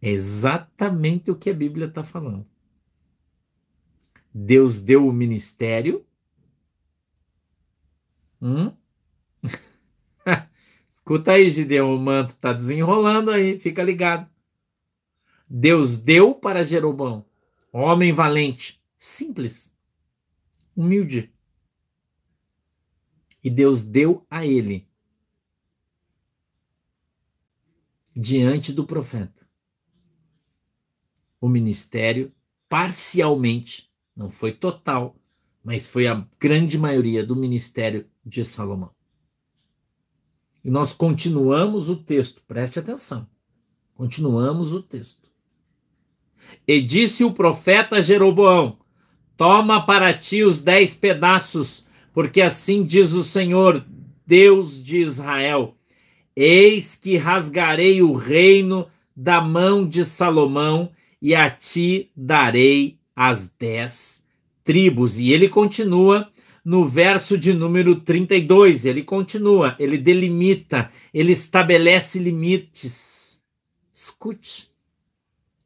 É 0.00 0.10
exatamente 0.10 1.30
o 1.30 1.36
que 1.36 1.50
a 1.50 1.54
Bíblia 1.54 1.86
está 1.86 2.04
falando. 2.04 2.46
Deus 4.32 4.80
deu 4.80 5.06
o 5.06 5.12
ministério. 5.12 6.06
Hum? 8.40 8.72
Escuta 10.88 11.32
aí, 11.32 11.50
Gideão, 11.50 11.94
o 11.94 11.98
manto 11.98 12.30
está 12.30 12.52
desenrolando 12.52 13.32
aí, 13.32 13.58
fica 13.58 13.82
ligado. 13.82 14.30
Deus 15.48 15.98
deu 15.98 16.34
para 16.34 16.62
Jeroboão, 16.62 17.24
homem 17.72 18.12
valente, 18.12 18.80
simples, 18.96 19.76
humilde. 20.76 21.32
E 23.42 23.50
Deus 23.50 23.82
deu 23.82 24.26
a 24.30 24.44
ele 24.44 24.86
diante 28.14 28.72
do 28.72 28.84
profeta 28.84 29.47
o 31.40 31.48
ministério 31.48 32.32
parcialmente, 32.68 33.90
não 34.14 34.28
foi 34.28 34.52
total, 34.52 35.16
mas 35.62 35.86
foi 35.86 36.06
a 36.06 36.26
grande 36.38 36.78
maioria 36.78 37.24
do 37.24 37.36
ministério 37.36 38.06
de 38.24 38.44
Salomão. 38.44 38.90
E 40.64 40.70
nós 40.70 40.92
continuamos 40.92 41.88
o 41.88 41.96
texto, 41.96 42.42
preste 42.46 42.78
atenção. 42.78 43.28
Continuamos 43.94 44.72
o 44.72 44.82
texto. 44.82 45.28
E 46.66 46.80
disse 46.80 47.24
o 47.24 47.32
profeta 47.32 48.02
Jeroboão: 48.02 48.78
Toma 49.36 49.84
para 49.84 50.12
ti 50.12 50.42
os 50.42 50.60
dez 50.60 50.94
pedaços, 50.94 51.86
porque 52.12 52.40
assim 52.40 52.84
diz 52.84 53.12
o 53.12 53.22
Senhor, 53.22 53.84
Deus 54.26 54.82
de 54.82 54.98
Israel: 54.98 55.76
Eis 56.34 56.96
que 56.96 57.16
rasgarei 57.16 58.02
o 58.02 58.12
reino 58.12 58.86
da 59.16 59.40
mão 59.40 59.88
de 59.88 60.04
Salomão 60.04 60.90
e 61.20 61.34
a 61.34 61.50
ti 61.50 62.10
darei 62.16 62.98
as 63.14 63.52
dez 63.58 64.24
tribos. 64.62 65.18
E 65.18 65.32
ele 65.32 65.48
continua 65.48 66.30
no 66.64 66.86
verso 66.86 67.38
de 67.38 67.54
número 67.54 67.96
32, 67.96 68.84
ele 68.84 69.02
continua, 69.02 69.74
ele 69.78 69.96
delimita, 69.96 70.90
ele 71.14 71.32
estabelece 71.32 72.18
limites. 72.18 73.42
Escute. 73.92 74.70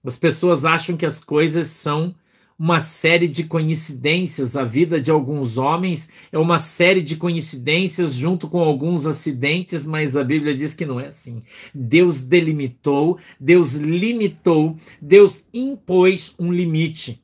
As 0.05 0.17
pessoas 0.17 0.65
acham 0.65 0.97
que 0.97 1.05
as 1.05 1.23
coisas 1.23 1.67
são 1.67 2.15
uma 2.59 2.81
série 2.81 3.29
de 3.29 3.45
coincidências. 3.45 4.57
A 4.57 4.65
vida 4.65 5.01
de 5.01 5.11
alguns 5.11 5.59
homens 5.59 6.11
é 6.31 6.39
uma 6.39 6.59
série 6.59 7.03
de 7.03 7.17
coincidências 7.17 8.15
junto 8.15 8.49
com 8.49 8.61
alguns 8.61 9.07
acidentes, 9.07 9.87
mas 9.87 10.17
a 10.17 10.25
Bíblia 10.25 10.55
diz 10.55 10.75
que 10.75 10.87
não 10.87 11.01
é 11.01 11.07
assim. 11.07 11.43
Deus 11.75 12.23
delimitou, 12.23 13.19
Deus 13.39 13.75
limitou, 13.75 14.77
Deus 15.01 15.47
impôs 15.53 16.35
um 16.39 16.53
limite. 16.53 17.23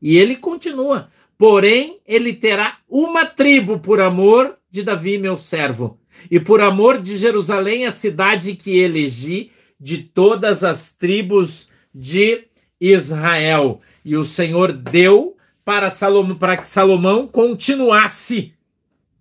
E 0.00 0.18
ele 0.18 0.36
continua. 0.36 1.08
Porém, 1.38 1.98
ele 2.06 2.32
terá 2.32 2.78
uma 2.88 3.24
tribo 3.24 3.78
por 3.78 4.00
amor 4.00 4.56
de 4.70 4.82
Davi, 4.82 5.18
meu 5.18 5.36
servo, 5.36 5.98
e 6.30 6.38
por 6.38 6.60
amor 6.60 7.00
de 7.00 7.16
Jerusalém, 7.16 7.84
a 7.84 7.92
cidade 7.92 8.54
que 8.54 8.78
elegi 8.78 9.50
de 9.78 9.98
todas 9.98 10.62
as 10.62 10.94
tribos 10.94 11.68
de 11.94 12.44
Israel. 12.82 13.80
E 14.04 14.16
o 14.16 14.24
Senhor 14.24 14.72
deu 14.72 15.36
para 15.64 15.88
Salomão 15.88 16.36
para 16.36 16.56
que 16.56 16.66
Salomão 16.66 17.28
continuasse 17.28 18.52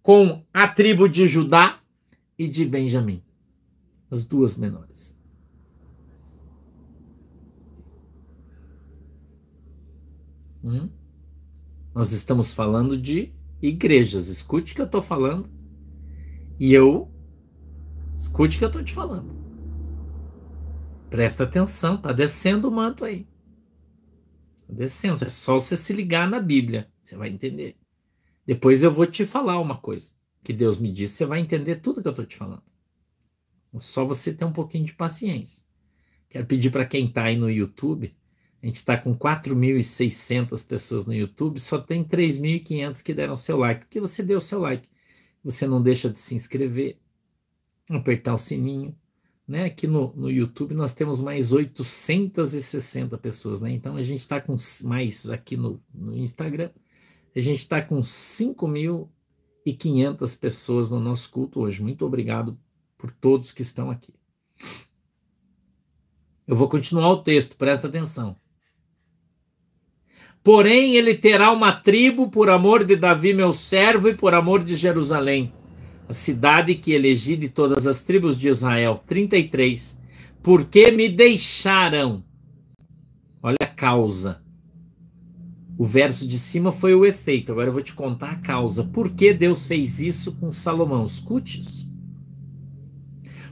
com 0.01 0.43
a 0.51 0.67
tribo 0.67 1.07
de 1.07 1.27
Judá 1.27 1.79
e 2.37 2.47
de 2.47 2.65
Benjamim, 2.65 3.21
as 4.09 4.25
duas 4.25 4.57
menores. 4.57 5.19
Hum? 10.63 10.89
Nós 11.93 12.11
estamos 12.11 12.53
falando 12.55 12.97
de 12.97 13.31
igrejas. 13.61 14.27
Escute 14.27 14.73
o 14.73 14.75
que 14.75 14.81
eu 14.81 14.85
estou 14.85 15.01
falando. 15.03 15.47
E 16.59 16.73
eu 16.73 17.11
escute 18.15 18.55
o 18.55 18.59
que 18.59 18.65
eu 18.65 18.69
estou 18.69 18.83
te 18.83 18.93
falando. 18.93 19.35
Presta 21.11 21.43
atenção, 21.43 21.97
tá 21.97 22.11
descendo 22.11 22.69
o 22.69 22.71
manto 22.71 23.03
aí 23.03 23.27
descendo. 24.73 25.23
É 25.25 25.29
só 25.29 25.59
você 25.59 25.75
se 25.77 25.93
ligar 25.93 26.29
na 26.29 26.39
Bíblia, 26.39 26.89
você 27.01 27.15
vai 27.15 27.29
entender. 27.29 27.77
Depois 28.45 28.83
eu 28.83 28.91
vou 28.91 29.05
te 29.05 29.25
falar 29.25 29.59
uma 29.59 29.77
coisa 29.77 30.13
que 30.43 30.53
Deus 30.53 30.77
me 30.77 30.91
disse, 30.91 31.15
você 31.15 31.25
vai 31.25 31.39
entender 31.39 31.77
tudo 31.77 32.01
que 32.01 32.07
eu 32.07 32.11
estou 32.11 32.25
te 32.25 32.35
falando. 32.35 32.63
É 33.73 33.79
só 33.79 34.05
você 34.05 34.33
ter 34.33 34.45
um 34.45 34.51
pouquinho 34.51 34.85
de 34.85 34.93
paciência. 34.93 35.63
Quero 36.29 36.45
pedir 36.45 36.71
para 36.71 36.85
quem 36.85 37.07
está 37.07 37.25
aí 37.25 37.35
no 37.35 37.49
YouTube, 37.49 38.15
a 38.61 38.65
gente 38.65 38.75
está 38.75 38.95
com 38.95 39.15
4.600 39.15 40.67
pessoas 40.67 41.05
no 41.05 41.13
YouTube, 41.13 41.59
só 41.59 41.79
tem 41.79 42.03
3.500 42.03 43.01
que 43.01 43.13
deram 43.13 43.35
seu 43.35 43.57
like. 43.57 43.85
Porque 43.85 43.99
você 43.99 44.21
deu 44.21 44.39
seu 44.39 44.59
like. 44.59 44.87
Você 45.43 45.65
não 45.65 45.81
deixa 45.81 46.09
de 46.09 46.19
se 46.19 46.35
inscrever, 46.35 46.99
apertar 47.89 48.35
o 48.35 48.37
sininho, 48.37 48.95
né? 49.51 49.65
Aqui 49.65 49.85
no, 49.85 50.13
no 50.15 50.31
YouTube 50.31 50.73
nós 50.73 50.93
temos 50.93 51.19
mais 51.19 51.51
860 51.51 53.17
pessoas, 53.17 53.59
né? 53.59 53.69
Então 53.69 53.97
a 53.97 54.01
gente 54.01 54.21
está 54.21 54.39
com 54.39 54.55
mais 54.85 55.29
aqui 55.29 55.57
no, 55.57 55.83
no 55.93 56.17
Instagram, 56.17 56.69
a 57.35 57.39
gente 57.39 57.59
está 57.59 57.81
com 57.81 58.01
5 58.01 58.65
mil 58.65 59.11
e 59.65 59.73
500 59.73 60.35
pessoas 60.37 60.89
no 60.89 61.01
nosso 61.01 61.29
culto 61.29 61.59
hoje. 61.59 61.83
Muito 61.83 62.05
obrigado 62.05 62.57
por 62.97 63.11
todos 63.11 63.51
que 63.51 63.61
estão 63.61 63.91
aqui. 63.91 64.13
Eu 66.47 66.55
vou 66.55 66.69
continuar 66.69 67.09
o 67.09 67.21
texto, 67.21 67.57
presta 67.57 67.87
atenção. 67.87 68.37
Porém, 70.41 70.95
ele 70.95 71.13
terá 71.13 71.51
uma 71.51 71.73
tribo 71.73 72.31
por 72.31 72.49
amor 72.49 72.85
de 72.85 72.95
Davi, 72.95 73.33
meu 73.33 73.53
servo, 73.53 74.07
e 74.07 74.15
por 74.15 74.33
amor 74.33 74.63
de 74.63 74.75
Jerusalém, 74.75 75.53
cidade 76.13 76.75
que 76.75 76.93
elegi 76.93 77.35
de 77.35 77.49
todas 77.49 77.87
as 77.87 78.03
tribos 78.03 78.39
de 78.39 78.49
Israel. 78.49 79.03
33. 79.05 79.99
Porque 80.41 80.91
me 80.91 81.09
deixaram. 81.09 82.23
Olha 83.41 83.57
a 83.61 83.67
causa. 83.67 84.41
O 85.77 85.85
verso 85.85 86.27
de 86.27 86.37
cima 86.37 86.71
foi 86.71 86.93
o 86.93 87.05
efeito. 87.05 87.51
Agora 87.51 87.69
eu 87.69 87.73
vou 87.73 87.81
te 87.81 87.93
contar 87.93 88.31
a 88.31 88.39
causa. 88.39 88.83
Por 88.85 89.11
que 89.11 89.33
Deus 89.33 89.65
fez 89.65 89.99
isso 89.99 90.33
com 90.33 90.51
Salomão? 90.51 91.05
Escute 91.05 91.61
isso. 91.61 91.91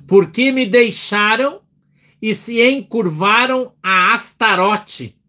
Porque 0.08 0.52
me 0.52 0.66
deixaram 0.66 1.62
e 2.22 2.34
se 2.34 2.62
encurvaram 2.62 3.74
a 3.82 4.14
Astarote 4.14 5.20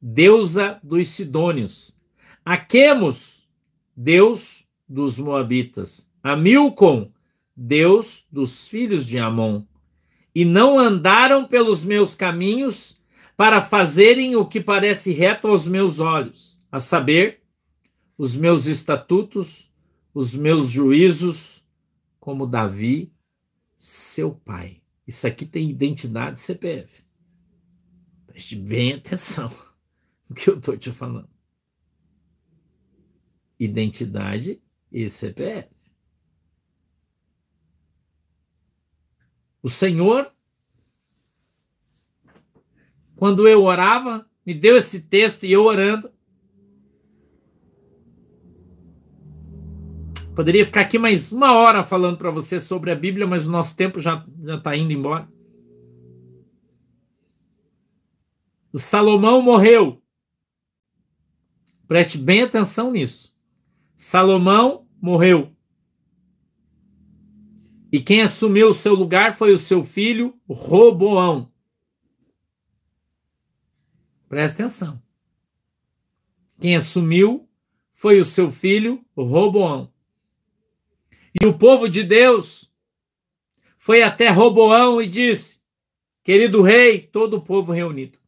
deusa 0.00 0.78
dos 0.82 1.08
Sidônios, 1.08 1.96
a 2.44 2.56
Quemos, 2.56 3.48
deus 3.96 4.66
dos 4.88 5.18
Moabitas, 5.18 6.12
a 6.26 6.34
Milcom, 6.34 7.12
deus 7.54 8.26
dos 8.32 8.66
filhos 8.66 9.06
de 9.06 9.16
Amon, 9.16 9.62
e 10.34 10.44
não 10.44 10.76
andaram 10.76 11.46
pelos 11.46 11.84
meus 11.84 12.16
caminhos 12.16 13.00
para 13.36 13.62
fazerem 13.62 14.34
o 14.34 14.44
que 14.44 14.60
parece 14.60 15.12
reto 15.12 15.46
aos 15.46 15.68
meus 15.68 16.00
olhos, 16.00 16.58
a 16.72 16.80
saber, 16.80 17.44
os 18.18 18.36
meus 18.36 18.66
estatutos, 18.66 19.70
os 20.12 20.34
meus 20.34 20.68
juízos, 20.68 21.64
como 22.18 22.44
Davi, 22.44 23.12
seu 23.78 24.32
pai. 24.32 24.82
Isso 25.06 25.28
aqui 25.28 25.46
tem 25.46 25.70
identidade 25.70 26.40
CPF. 26.40 27.04
Preste 28.26 28.56
bem 28.56 28.94
atenção 28.94 29.48
o 30.28 30.34
que 30.34 30.50
eu 30.50 30.58
estou 30.58 30.76
te 30.76 30.90
falando. 30.90 31.30
Identidade 33.60 34.60
e 34.90 35.08
CPF. 35.08 35.75
O 39.66 39.68
Senhor, 39.68 40.32
quando 43.16 43.48
eu 43.48 43.64
orava, 43.64 44.24
me 44.46 44.54
deu 44.54 44.76
esse 44.76 45.08
texto 45.08 45.42
e 45.42 45.50
eu 45.50 45.64
orando. 45.64 46.08
Poderia 50.36 50.64
ficar 50.64 50.82
aqui 50.82 51.00
mais 51.00 51.32
uma 51.32 51.52
hora 51.52 51.82
falando 51.82 52.16
para 52.16 52.30
você 52.30 52.60
sobre 52.60 52.92
a 52.92 52.94
Bíblia, 52.94 53.26
mas 53.26 53.48
o 53.48 53.50
nosso 53.50 53.76
tempo 53.76 54.00
já 54.00 54.24
está 54.46 54.76
indo 54.76 54.92
embora. 54.92 55.28
Salomão 58.72 59.42
morreu. 59.42 60.00
Preste 61.88 62.18
bem 62.18 62.42
atenção 62.42 62.92
nisso. 62.92 63.36
Salomão 63.94 64.86
morreu. 65.02 65.55
E 67.96 68.00
quem 68.02 68.20
assumiu 68.20 68.68
o 68.68 68.74
seu 68.74 68.94
lugar 68.94 69.34
foi 69.34 69.52
o 69.52 69.56
seu 69.56 69.82
filho 69.82 70.38
Roboão. 70.46 71.50
Preste 74.28 74.56
atenção. 74.56 75.02
Quem 76.60 76.76
assumiu 76.76 77.48
foi 77.90 78.20
o 78.20 78.24
seu 78.26 78.50
filho 78.50 79.02
Roboão. 79.16 79.90
E 81.40 81.46
o 81.46 81.56
povo 81.56 81.88
de 81.88 82.02
Deus 82.02 82.70
foi 83.78 84.02
até 84.02 84.28
Roboão 84.28 85.00
e 85.00 85.06
disse: 85.06 85.62
Querido 86.22 86.60
rei, 86.60 87.00
todo 87.00 87.38
o 87.38 87.42
povo 87.42 87.72
reunido. 87.72 88.18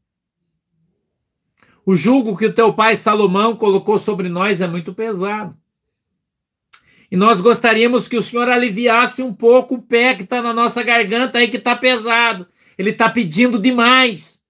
O 1.85 1.95
jugo 1.95 2.39
que 2.39 2.47
o 2.47 2.55
teu 2.55 2.73
pai 2.73 2.97
Salomão 2.97 3.55
colocou 3.55 3.99
sobre 3.99 4.31
nós 4.31 4.63
é 4.63 4.67
muito 4.67 4.95
pesado. 4.95 5.55
E 7.11 7.17
nós 7.17 7.41
gostaríamos 7.41 8.07
que 8.07 8.17
o 8.17 8.23
Senhor 8.23 8.49
aliviasse 8.49 9.23
um 9.23 9.33
pouco 9.33 9.77
o 9.77 9.83
pé 9.83 10.15
que 10.15 10.23
está 10.23 10.43
na 10.43 10.53
nossa 10.53 10.83
garganta 10.83 11.39
aí, 11.39 11.49
que 11.49 11.57
está 11.57 11.75
pesado. 11.75 12.47
Ele 12.77 12.91
está 12.91 13.09
pedindo 13.09 13.59
demais. 13.59 14.43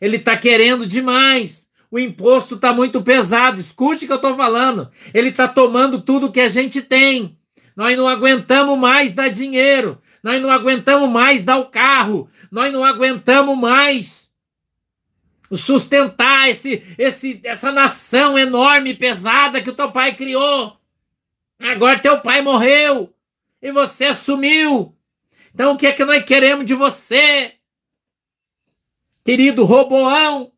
Ele 0.00 0.16
está 0.16 0.36
querendo 0.36 0.86
demais. 0.86 1.68
O 1.90 1.98
imposto 1.98 2.56
está 2.56 2.72
muito 2.72 3.02
pesado. 3.02 3.58
Escute 3.58 4.04
o 4.04 4.06
que 4.06 4.12
eu 4.12 4.16
estou 4.16 4.36
falando. 4.36 4.90
Ele 5.14 5.30
está 5.30 5.48
tomando 5.48 6.00
tudo 6.00 6.30
que 6.30 6.40
a 6.40 6.48
gente 6.48 6.82
tem. 6.82 7.38
Nós 7.74 7.96
não 7.96 8.06
aguentamos 8.06 8.78
mais 8.78 9.14
dar 9.14 9.28
dinheiro. 9.28 9.98
Nós 10.22 10.42
não 10.42 10.50
aguentamos 10.50 11.08
mais 11.08 11.42
dar 11.42 11.56
o 11.56 11.66
carro. 11.66 12.28
Nós 12.50 12.70
não 12.72 12.84
aguentamos 12.84 13.56
mais 13.56 14.28
sustentar 15.50 16.50
esse, 16.50 16.82
esse, 16.98 17.40
essa 17.42 17.72
nação 17.72 18.38
enorme 18.38 18.90
e 18.90 18.94
pesada 18.94 19.62
que 19.62 19.70
o 19.70 19.74
teu 19.74 19.90
pai 19.90 20.14
criou. 20.14 20.77
Agora 21.58 22.00
teu 22.00 22.20
pai 22.20 22.40
morreu 22.40 23.14
e 23.60 23.72
você 23.72 24.06
assumiu. 24.06 24.96
Então 25.52 25.72
o 25.72 25.76
que 25.76 25.86
é 25.86 25.92
que 25.92 26.04
nós 26.04 26.24
queremos 26.24 26.64
de 26.64 26.74
você? 26.74 27.54
Querido 29.24 29.64
Roboão, 29.64 30.52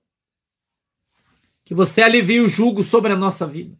que 1.65 1.75
você 1.75 2.03
alivie 2.03 2.41
o 2.41 2.49
jugo 2.49 2.83
sobre 2.83 3.13
a 3.13 3.17
nossa 3.17 3.47
vida. 3.47 3.77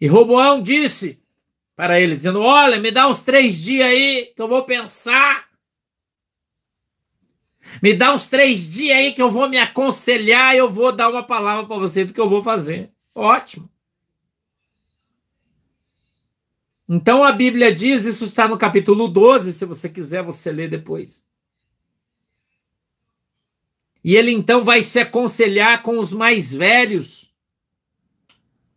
E 0.00 0.06
Roboão 0.06 0.62
disse 0.62 1.22
para 1.74 1.98
ele, 1.98 2.14
dizendo: 2.14 2.40
Olha, 2.40 2.78
me 2.78 2.90
dá 2.90 3.08
uns 3.08 3.22
três 3.22 3.60
dias 3.62 3.88
aí 3.88 4.32
que 4.34 4.42
eu 4.42 4.48
vou 4.48 4.64
pensar 4.64 5.48
me 7.82 7.94
dá 7.94 8.12
uns 8.12 8.26
três 8.26 8.70
dias 8.70 8.96
aí 8.96 9.12
que 9.12 9.22
eu 9.22 9.30
vou 9.30 9.48
me 9.48 9.58
aconselhar 9.58 10.54
e 10.54 10.58
eu 10.58 10.70
vou 10.70 10.92
dar 10.92 11.08
uma 11.08 11.22
palavra 11.22 11.66
para 11.66 11.76
você 11.76 12.04
do 12.04 12.12
que 12.12 12.20
eu 12.20 12.28
vou 12.28 12.42
fazer. 12.42 12.90
Ótimo. 13.14 13.68
Então 16.88 17.24
a 17.24 17.32
Bíblia 17.32 17.74
diz, 17.74 18.04
isso 18.04 18.24
está 18.24 18.46
no 18.46 18.58
capítulo 18.58 19.08
12, 19.08 19.52
se 19.52 19.64
você 19.64 19.88
quiser, 19.88 20.22
você 20.22 20.52
lê 20.52 20.68
depois. 20.68 21.26
E 24.04 24.16
ele 24.16 24.32
então 24.32 24.62
vai 24.62 24.82
se 24.82 25.00
aconselhar 25.00 25.82
com 25.82 25.98
os 25.98 26.12
mais 26.12 26.54
velhos, 26.54 27.32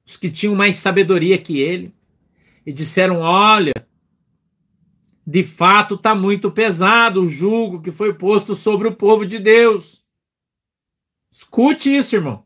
os 0.05 0.15
que 0.15 0.31
tinham 0.31 0.55
mais 0.55 0.77
sabedoria 0.77 1.37
que 1.37 1.59
ele, 1.59 1.93
e 2.65 2.71
disseram: 2.71 3.19
Olha, 3.19 3.73
de 5.25 5.43
fato 5.43 5.95
está 5.95 6.15
muito 6.15 6.49
pesado 6.49 7.21
o 7.21 7.27
jugo 7.27 7.81
que 7.81 7.91
foi 7.91 8.13
posto 8.13 8.55
sobre 8.55 8.87
o 8.87 8.95
povo 8.95 9.25
de 9.25 9.37
Deus. 9.37 10.01
Escute 11.29 11.93
isso, 11.93 12.15
irmão. 12.15 12.45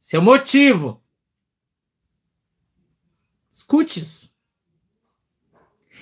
Esse 0.00 0.16
é 0.16 0.18
o 0.18 0.22
motivo. 0.22 1.01
Escute 3.72 4.00
isso. 4.00 4.30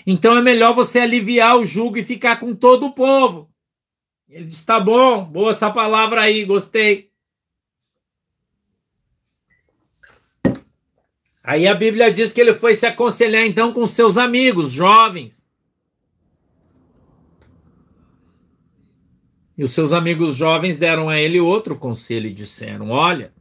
Então 0.04 0.36
é 0.36 0.42
melhor 0.42 0.74
você 0.74 0.98
aliviar 0.98 1.56
o 1.56 1.64
jugo 1.64 1.98
e 1.98 2.02
ficar 2.02 2.40
com 2.40 2.52
todo 2.52 2.86
o 2.86 2.92
povo. 2.92 3.48
Ele 4.28 4.46
disse: 4.46 4.66
tá 4.66 4.80
bom, 4.80 5.24
boa 5.24 5.52
essa 5.52 5.70
palavra 5.70 6.22
aí, 6.22 6.44
gostei. 6.44 7.12
Aí 11.44 11.68
a 11.68 11.74
Bíblia 11.74 12.12
diz 12.12 12.32
que 12.32 12.40
ele 12.40 12.54
foi 12.54 12.74
se 12.74 12.86
aconselhar 12.86 13.46
então 13.46 13.72
com 13.72 13.86
seus 13.86 14.18
amigos 14.18 14.72
jovens. 14.72 15.46
E 19.56 19.62
os 19.62 19.72
seus 19.72 19.92
amigos 19.92 20.34
jovens 20.34 20.76
deram 20.76 21.08
a 21.08 21.20
ele 21.20 21.38
outro 21.38 21.78
conselho 21.78 22.26
e 22.26 22.34
disseram: 22.34 22.90
Olha, 22.90 23.32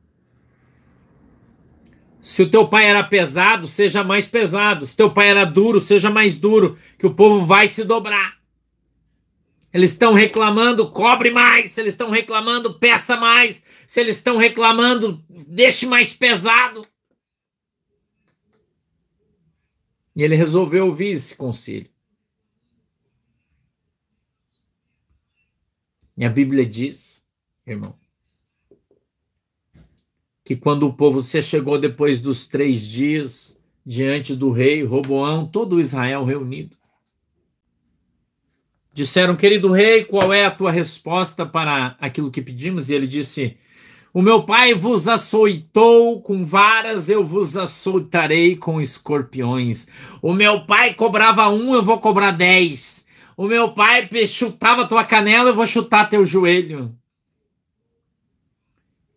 se 2.22 2.42
o 2.42 2.50
teu 2.50 2.68
pai 2.68 2.86
era 2.86 3.04
pesado, 3.04 3.68
seja 3.68 4.04
mais 4.04 4.28
pesado. 4.28 4.86
Se 4.86 4.96
teu 4.96 5.12
pai 5.12 5.30
era 5.30 5.46
duro, 5.46 5.80
seja 5.80 6.10
mais 6.10 6.38
duro, 6.38 6.78
que 6.98 7.08
o 7.08 7.14
povo 7.14 7.46
vai 7.46 7.68
se 7.68 7.84
dobrar. 7.84 8.38
Eles 9.74 9.92
estão 9.92 10.14
reclamando, 10.14 10.92
cobre 10.92 11.30
mais. 11.30 11.72
Se 11.72 11.82
eles 11.82 11.94
estão 11.94 12.10
reclamando, 12.10 12.74
peça 12.74 13.16
mais. 13.16 13.64
Se 13.88 14.00
eles 14.00 14.18
estão 14.18 14.38
reclamando, 14.38 15.24
deixe 15.30 15.86
mais 15.86 16.12
pesado. 16.12 16.86
E 20.16 20.24
ele 20.24 20.36
resolveu 20.36 20.88
ouvir 20.88 21.12
esse 21.12 21.36
conselho. 21.36 21.90
E 26.18 26.26
a 26.26 26.30
Bíblia 26.30 26.66
diz, 26.66 27.26
irmão, 27.66 27.98
que 30.50 30.56
quando 30.56 30.88
o 30.88 30.94
povo 30.94 31.22
se 31.22 31.40
chegou 31.44 31.78
depois 31.78 32.20
dos 32.20 32.48
três 32.48 32.82
dias 32.82 33.62
diante 33.86 34.36
do 34.36 34.50
rei 34.50 34.82
Roboão, 34.82 35.46
todo 35.46 35.80
Israel 35.80 36.26
reunido, 36.26 36.76
disseram, 38.92 39.36
querido 39.36 39.72
rei, 39.72 40.04
qual 40.04 40.34
é 40.34 40.46
a 40.46 40.50
tua 40.50 40.72
resposta 40.72 41.46
para 41.46 41.96
aquilo 42.00 42.32
que 42.32 42.42
pedimos? 42.42 42.90
E 42.90 42.96
ele 42.96 43.06
disse: 43.06 43.58
O 44.12 44.24
meu 44.24 44.42
pai 44.42 44.74
vos 44.74 45.08
açoitou 45.08 46.20
com 46.20 46.44
varas, 46.44 47.12
eu 47.12 47.24
vos 47.24 47.56
açoitarei 47.56 48.56
com 48.56 48.82
escorpiões. 48.82 49.88
O 50.20 50.34
meu 50.34 50.66
pai 50.66 50.96
cobrava 50.96 51.48
um, 51.50 51.76
eu 51.76 51.84
vou 51.84 52.00
cobrar 52.00 52.32
dez. 52.32 53.06
O 53.38 53.46
meu 53.46 53.72
pai 53.72 54.10
chutava 54.26 54.88
tua 54.88 55.06
canela, 55.06 55.52
eu 55.52 55.56
vou 55.56 55.68
chutar 55.68 56.10
teu 56.10 56.26
joelho. 56.26 56.99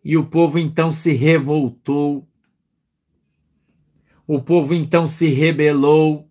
E 0.03 0.17
o 0.17 0.25
povo 0.25 0.59
então 0.59 0.91
se 0.91 1.13
revoltou. 1.13 2.27
O 4.27 4.41
povo 4.41 4.73
então 4.73 5.07
se 5.07 5.29
rebelou 5.29 6.27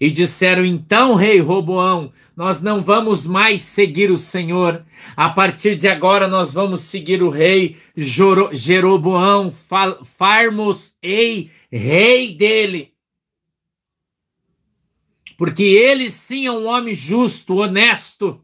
e 0.00 0.10
disseram: 0.10 0.64
Então, 0.64 1.14
rei 1.14 1.38
Roboão, 1.38 2.12
nós 2.36 2.60
não 2.60 2.80
vamos 2.80 3.26
mais 3.26 3.60
seguir 3.60 4.10
o 4.10 4.16
Senhor. 4.16 4.84
A 5.16 5.28
partir 5.28 5.76
de 5.76 5.88
agora, 5.88 6.28
nós 6.28 6.54
vamos 6.54 6.80
seguir 6.80 7.22
o 7.22 7.30
rei 7.30 7.76
Jeroboão, 7.96 9.52
farmos 10.04 10.96
ei, 11.02 11.50
rei 11.70 12.34
dele. 12.34 12.92
Porque 15.36 15.62
ele 15.62 16.10
sim 16.10 16.46
é 16.46 16.52
um 16.52 16.66
homem 16.66 16.94
justo, 16.94 17.56
honesto, 17.56 18.42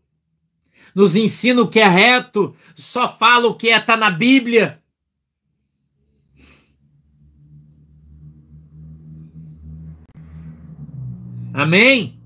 nos 0.94 1.16
ensina 1.16 1.62
o 1.62 1.68
que 1.68 1.80
é 1.80 1.88
reto, 1.88 2.54
só 2.74 3.10
fala 3.10 3.48
o 3.48 3.54
que 3.54 3.68
é 3.68 3.80
tá 3.80 3.96
na 3.96 4.10
Bíblia. 4.10 4.78
Amém? 11.54 12.18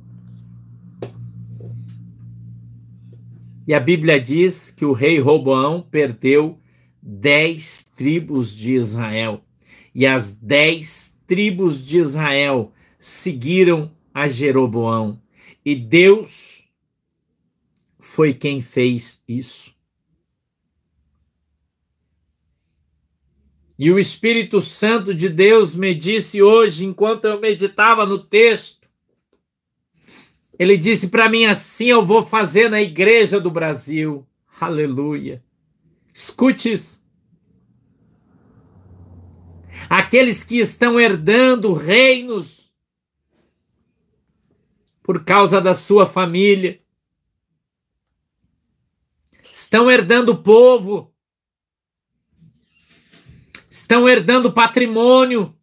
E 3.67 3.75
a 3.75 3.81
Bíblia 3.81 4.21
diz 4.21 4.71
que 4.71 4.85
o 4.85 4.93
rei 4.93 5.19
Roboão 5.19 5.83
perdeu 5.83 6.61
dez 7.03 7.85
tribos 7.97 8.55
de 8.55 8.75
Israel. 8.75 9.43
E 9.93 10.07
as 10.07 10.35
dez 10.35 11.19
tribos 11.27 11.85
de 11.85 11.99
Israel 11.99 12.73
seguiram 12.99 13.91
a 14.15 14.29
Jeroboão. 14.29 15.21
E 15.65 15.75
Deus 15.75 16.66
foi 18.17 18.33
quem 18.33 18.63
fez 18.63 19.23
isso. 19.29 19.77
E 23.79 23.91
o 23.91 23.99
Espírito 23.99 24.59
Santo 24.59 25.15
de 25.15 25.29
Deus 25.29 25.75
me 25.75 25.95
disse 25.95 26.41
hoje, 26.43 26.87
enquanto 26.87 27.27
eu 27.27 27.39
meditava 27.39 28.07
no 28.07 28.19
texto, 28.19 28.89
ele 30.59 30.79
disse 30.79 31.09
para 31.09 31.29
mim 31.29 31.45
assim: 31.45 31.89
eu 31.89 32.07
vou 32.07 32.23
fazer 32.23 32.71
na 32.71 32.81
igreja 32.81 33.39
do 33.39 33.51
Brasil. 33.51 34.27
Aleluia. 34.59 35.45
Escute 36.15 36.73
isso. 36.73 37.05
Aqueles 39.91 40.43
que 40.43 40.57
estão 40.57 40.99
herdando 40.99 41.75
reinos 41.75 42.73
por 45.03 45.23
causa 45.23 45.61
da 45.61 45.75
sua 45.75 46.07
família, 46.07 46.81
estão 49.57 49.91
herdando 49.91 50.37
povo, 50.37 51.11
estão 53.71 54.07
herdando 54.07 54.53
patrimônio, 54.53 55.57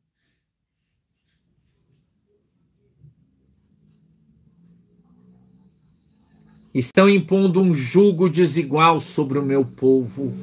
estão 6.73 7.07
impondo 7.07 7.61
um 7.61 7.71
jugo 7.71 8.27
desigual 8.31 8.99
sobre 8.99 9.37
o 9.37 9.43
meu 9.43 9.63
povo. 9.63 10.33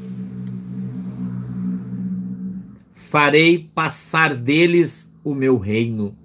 Farei 2.93 3.69
passar 3.75 4.33
deles 4.33 5.19
o 5.25 5.35
meu 5.35 5.59
reino 5.59 6.17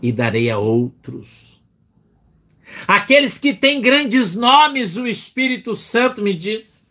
e 0.00 0.12
darei 0.12 0.48
a 0.48 0.58
outros. 0.58 1.57
Aqueles 2.86 3.38
que 3.38 3.52
têm 3.54 3.80
grandes 3.80 4.34
nomes, 4.34 4.96
o 4.96 5.06
Espírito 5.06 5.74
Santo 5.74 6.22
me 6.22 6.34
diz, 6.34 6.90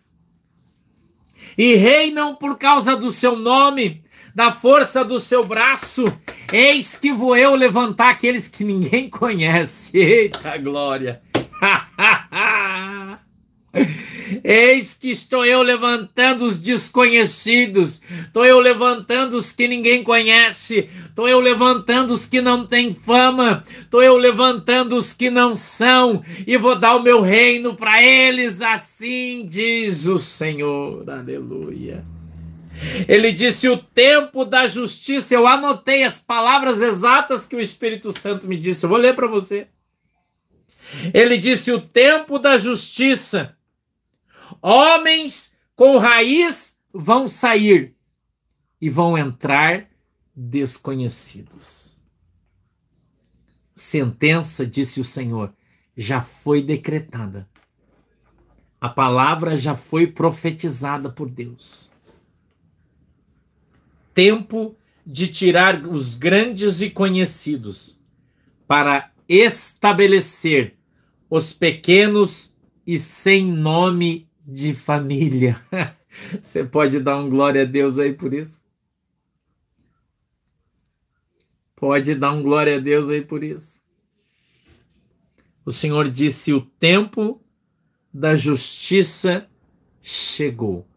e 1.58 1.76
reinam 1.76 2.36
por 2.36 2.58
causa 2.58 2.96
do 2.96 3.10
seu 3.10 3.36
nome, 3.36 4.04
da 4.36 4.52
força 4.52 5.04
do 5.04 5.18
seu 5.18 5.44
braço, 5.44 6.06
eis 6.54 6.96
que 6.96 7.12
vou 7.12 7.36
eu 7.36 7.56
levantar 7.56 8.10
aqueles 8.10 8.48
que 8.48 8.64
ninguém 8.64 9.10
conhece. 9.10 9.98
Eita 9.98 10.58
glória! 10.58 11.22
Eis 14.50 14.94
que 14.94 15.10
estou 15.10 15.46
eu 15.46 15.62
levantando 15.62 16.46
os 16.46 16.58
desconhecidos, 16.58 18.02
estou 18.22 18.46
eu 18.46 18.62
levantando 18.62 19.36
os 19.36 19.52
que 19.52 19.68
ninguém 19.68 20.02
conhece, 20.02 20.90
estou 21.06 21.28
eu 21.28 21.42
levantando 21.42 22.14
os 22.14 22.26
que 22.26 22.40
não 22.40 22.66
têm 22.66 22.94
fama, 22.94 23.66
estou 23.78 24.02
eu 24.02 24.16
levantando 24.16 24.96
os 24.96 25.12
que 25.12 25.30
não 25.30 25.54
são, 25.54 26.24
e 26.48 26.56
vou 26.56 26.78
dar 26.78 26.96
o 26.96 27.04
meu 27.04 27.20
reino 27.20 27.76
para 27.76 28.02
eles, 28.02 28.62
assim 28.62 29.46
diz 29.46 30.06
o 30.06 30.18
Senhor. 30.18 31.10
Aleluia. 31.10 32.06
Ele 33.06 33.34
disse: 33.34 33.68
o 33.68 33.78
tempo 33.78 34.46
da 34.46 34.66
justiça. 34.66 35.34
Eu 35.34 35.46
anotei 35.46 36.06
as 36.06 36.22
palavras 36.22 36.82
exatas 36.82 37.46
que 37.46 37.56
o 37.58 37.60
Espírito 37.60 38.14
Santo 38.14 38.48
me 38.48 38.56
disse. 38.56 38.86
Eu 38.86 38.90
vou 38.90 38.98
ler 38.98 39.14
para 39.14 39.28
você. 39.28 39.68
Ele 41.14 41.38
disse: 41.38 41.70
o 41.74 41.82
tempo 41.82 42.40
da 42.40 42.58
justiça. 42.58 43.57
Homens 44.70 45.58
com 45.78 45.98
raiz 45.98 46.78
vão 46.94 47.26
sair 47.26 47.96
e 48.82 48.90
vão 48.90 49.18
entrar 49.18 49.88
desconhecidos. 50.36 52.04
Sentença, 53.74 54.68
disse 54.68 55.00
o 55.00 55.06
Senhor, 55.06 55.54
já 55.96 56.20
foi 56.20 56.62
decretada. 56.62 57.48
A 58.82 58.90
palavra 58.90 59.56
já 59.56 59.74
foi 59.74 60.06
profetizada 60.06 61.10
por 61.10 61.30
Deus. 61.30 61.90
Tempo 64.14 64.76
de 65.06 65.30
tirar 65.30 65.88
os 65.88 66.14
grandes 66.14 66.82
e 66.82 66.90
conhecidos 66.90 68.02
para 68.68 69.14
estabelecer 69.30 70.78
os 71.30 71.54
pequenos 71.54 72.54
e 72.86 73.00
sem 73.00 73.46
nome 73.46 74.27
de 74.48 74.74
família. 74.74 75.62
Você 76.42 76.64
pode 76.64 77.02
dar 77.02 77.18
um 77.18 77.30
glória 77.30 77.64
a 77.64 77.66
Deus 77.66 78.00
aí 78.00 78.14
por 78.14 78.34
isso? 78.34 78.66
Pode 81.76 82.16
dar 82.16 82.32
um 82.32 82.42
glória 82.42 82.78
a 82.78 82.80
Deus 82.80 83.10
aí 83.10 83.22
por 83.22 83.44
isso. 83.44 83.84
O 85.66 85.72
Senhor 85.72 86.10
disse: 86.10 86.54
o 86.54 86.62
tempo 86.62 87.42
da 88.14 88.36
justiça 88.36 89.50
chegou. 90.02 90.88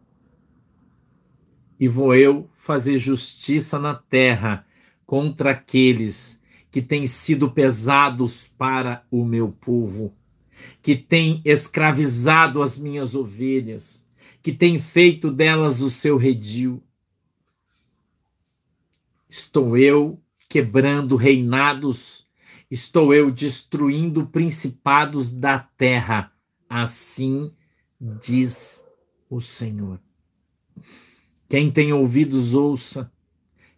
E 1.79 1.89
vou 1.89 2.15
eu 2.15 2.49
fazer 2.53 2.99
justiça 2.99 3.79
na 3.79 3.95
terra 3.95 4.65
contra 5.05 5.51
aqueles 5.51 6.41
que 6.71 6.81
têm 6.81 7.07
sido 7.07 7.51
pesados 7.51 8.47
para 8.47 9.05
o 9.11 9.25
meu 9.25 9.51
povo 9.51 10.15
que 10.83 10.97
tem 10.97 11.43
escravizado 11.45 12.63
as 12.63 12.79
minhas 12.79 13.15
ovelhas, 13.15 14.07
que 14.43 14.53
tem 14.53 14.79
feito 14.79 15.31
delas 15.31 15.83
o 15.83 15.91
seu 15.91 16.17
redil. 16.17 16.83
Estou 19.29 19.77
eu 19.77 20.21
quebrando 20.49 21.17
reinados, 21.17 22.27
estou 22.71 23.15
eu 23.15 23.31
destruindo 23.31 24.27
principados 24.27 25.31
da 25.31 25.59
terra, 25.59 26.33
assim 26.69 27.53
diz 28.01 28.89
o 29.29 29.41
Senhor. 29.41 30.01
Quem 31.49 31.71
tem 31.71 31.93
ouvidos, 31.93 32.55
ouça, 32.55 33.13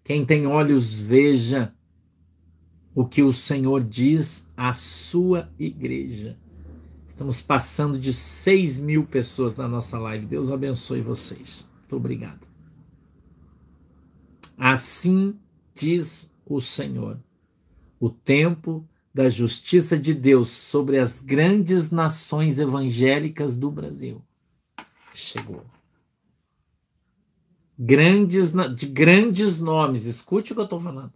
quem 0.05 0.25
tem 0.25 0.47
olhos, 0.47 1.01
veja 1.01 1.75
o 2.95 3.07
que 3.07 3.23
o 3.23 3.33
Senhor 3.33 3.83
diz 3.83 4.53
à 4.57 4.73
sua 4.73 5.53
igreja. 5.59 6.39
Estamos 7.23 7.41
passando 7.41 7.99
de 8.01 8.13
6 8.13 8.81
mil 8.81 9.07
pessoas 9.07 9.55
na 9.55 9.69
nossa 9.69 9.97
live. 9.97 10.27
Deus 10.27 10.51
abençoe 10.51 11.01
vocês. 11.01 11.69
Muito 11.79 11.95
obrigado. 11.95 12.49
Assim 14.59 15.39
diz 15.73 16.35
o 16.45 16.61
Senhor: 16.61 17.17
o 18.01 18.11
tempo 18.11 18.85
da 19.15 19.29
justiça 19.29 19.97
de 19.97 20.13
Deus 20.13 20.49
sobre 20.49 20.99
as 20.99 21.21
grandes 21.21 21.93
nações 21.93 22.59
evangélicas 22.59 23.57
do 23.57 23.71
Brasil 23.71 24.21
chegou. 25.15 25.65
Grandes, 27.79 28.53
de 28.75 28.87
grandes 28.87 29.61
nomes, 29.61 30.07
escute 30.07 30.51
o 30.51 30.55
que 30.57 30.61
eu 30.61 30.65
estou 30.65 30.81
falando 30.81 31.13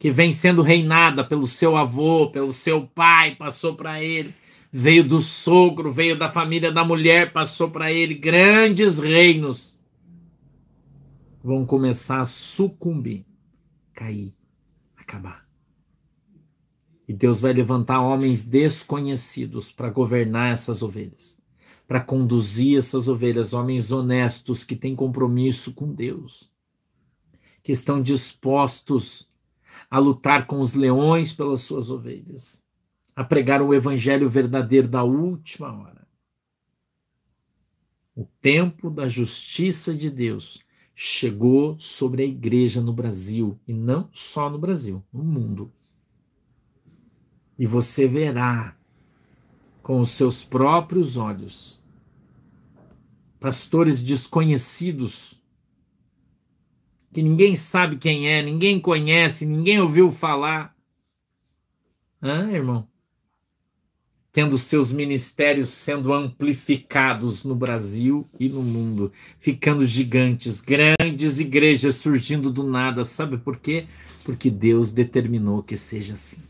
que 0.00 0.10
vem 0.10 0.32
sendo 0.32 0.62
reinada 0.62 1.22
pelo 1.22 1.46
seu 1.46 1.76
avô, 1.76 2.30
pelo 2.30 2.54
seu 2.54 2.86
pai, 2.86 3.36
passou 3.36 3.76
para 3.76 4.02
ele, 4.02 4.34
veio 4.72 5.06
do 5.06 5.20
sogro, 5.20 5.92
veio 5.92 6.18
da 6.18 6.32
família 6.32 6.72
da 6.72 6.82
mulher, 6.82 7.34
passou 7.34 7.70
para 7.70 7.92
ele 7.92 8.14
grandes 8.14 8.98
reinos. 8.98 9.78
Vão 11.44 11.66
começar 11.66 12.22
a 12.22 12.24
sucumbir, 12.24 13.26
cair, 13.92 14.34
acabar. 14.96 15.46
E 17.06 17.12
Deus 17.12 17.42
vai 17.42 17.52
levantar 17.52 18.00
homens 18.00 18.42
desconhecidos 18.42 19.70
para 19.70 19.90
governar 19.90 20.50
essas 20.50 20.82
ovelhas, 20.82 21.38
para 21.86 22.00
conduzir 22.00 22.78
essas 22.78 23.06
ovelhas, 23.06 23.52
homens 23.52 23.92
honestos 23.92 24.64
que 24.64 24.76
têm 24.76 24.96
compromisso 24.96 25.74
com 25.74 25.92
Deus, 25.92 26.50
que 27.62 27.70
estão 27.70 28.00
dispostos 28.00 29.29
a 29.90 29.98
lutar 29.98 30.46
com 30.46 30.60
os 30.60 30.74
leões 30.74 31.32
pelas 31.32 31.62
suas 31.62 31.90
ovelhas, 31.90 32.62
a 33.16 33.24
pregar 33.24 33.60
o 33.60 33.74
evangelho 33.74 34.28
verdadeiro 34.28 34.86
da 34.86 35.02
última 35.02 35.72
hora. 35.72 36.06
O 38.14 38.24
tempo 38.40 38.88
da 38.88 39.08
justiça 39.08 39.92
de 39.92 40.10
Deus 40.10 40.60
chegou 40.94 41.78
sobre 41.78 42.22
a 42.22 42.26
igreja 42.26 42.80
no 42.80 42.92
Brasil, 42.92 43.58
e 43.66 43.72
não 43.72 44.08
só 44.12 44.48
no 44.48 44.58
Brasil, 44.58 45.02
no 45.12 45.24
mundo. 45.24 45.72
E 47.58 47.66
você 47.66 48.06
verá 48.06 48.76
com 49.82 49.98
os 49.98 50.10
seus 50.10 50.44
próprios 50.44 51.16
olhos 51.16 51.80
pastores 53.40 54.02
desconhecidos 54.02 55.39
que 57.12 57.22
ninguém 57.22 57.56
sabe 57.56 57.96
quem 57.96 58.28
é, 58.28 58.42
ninguém 58.42 58.78
conhece, 58.78 59.44
ninguém 59.44 59.80
ouviu 59.80 60.10
falar. 60.10 60.74
Hã, 62.22 62.50
irmão? 62.52 62.86
Tendo 64.32 64.56
seus 64.56 64.92
ministérios 64.92 65.70
sendo 65.70 66.12
amplificados 66.12 67.42
no 67.42 67.54
Brasil 67.54 68.24
e 68.38 68.48
no 68.48 68.62
mundo, 68.62 69.12
ficando 69.40 69.84
gigantes, 69.84 70.60
grandes 70.60 71.40
igrejas 71.40 71.96
surgindo 71.96 72.48
do 72.48 72.62
nada. 72.62 73.04
Sabe 73.04 73.38
por 73.38 73.58
quê? 73.58 73.86
Porque 74.22 74.48
Deus 74.48 74.92
determinou 74.92 75.64
que 75.64 75.76
seja 75.76 76.14
assim. 76.14 76.44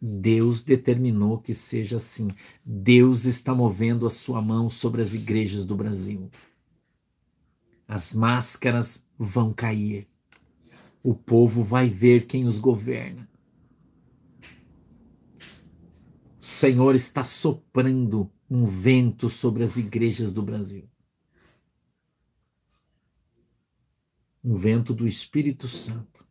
Deus 0.00 0.62
determinou 0.62 1.38
que 1.38 1.52
seja 1.52 1.96
assim. 1.96 2.30
Deus 2.64 3.24
está 3.26 3.54
movendo 3.54 4.06
a 4.06 4.10
sua 4.10 4.40
mão 4.40 4.70
sobre 4.70 5.02
as 5.02 5.12
igrejas 5.12 5.66
do 5.66 5.74
Brasil. 5.74 6.30
As 7.88 8.12
máscaras 8.12 9.08
vão 9.18 9.50
cair. 9.50 10.06
O 11.02 11.14
povo 11.14 11.62
vai 11.62 11.88
ver 11.88 12.26
quem 12.26 12.46
os 12.46 12.58
governa. 12.58 13.26
O 16.38 16.44
Senhor 16.44 16.94
está 16.94 17.24
soprando 17.24 18.30
um 18.50 18.66
vento 18.66 19.30
sobre 19.30 19.64
as 19.64 19.78
igrejas 19.78 20.32
do 20.34 20.42
Brasil. 20.42 20.86
Um 24.44 24.54
vento 24.54 24.92
do 24.92 25.06
Espírito 25.06 25.66
Santo. 25.66 26.28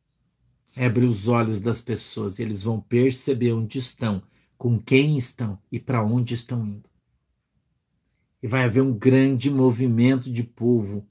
Abre 0.75 1.05
os 1.05 1.27
olhos 1.27 1.59
das 1.59 1.81
pessoas 1.81 2.37
e 2.37 2.43
eles 2.43 2.61
vão 2.61 2.79
perceber 2.79 3.51
onde 3.51 3.79
estão, 3.79 4.21
com 4.59 4.79
quem 4.79 5.17
estão 5.17 5.59
e 5.71 5.79
para 5.79 6.03
onde 6.03 6.35
estão 6.35 6.63
indo. 6.63 6.89
E 8.43 8.47
vai 8.47 8.63
haver 8.63 8.81
um 8.81 8.93
grande 8.93 9.49
movimento 9.49 10.31
de 10.31 10.43
povo 10.43 11.07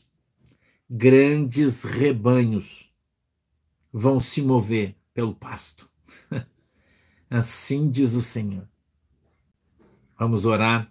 grandes 0.89 1.83
rebanhos 1.83 2.93
vão 3.93 4.21
se 4.21 4.43
mover 4.43 4.97
pelo 5.13 5.35
pasto. 5.35 5.91
Assim 7.29 7.91
diz 7.91 8.15
o 8.15 8.21
Senhor. 8.21 8.69
Vamos 10.19 10.47
orar. 10.47 10.91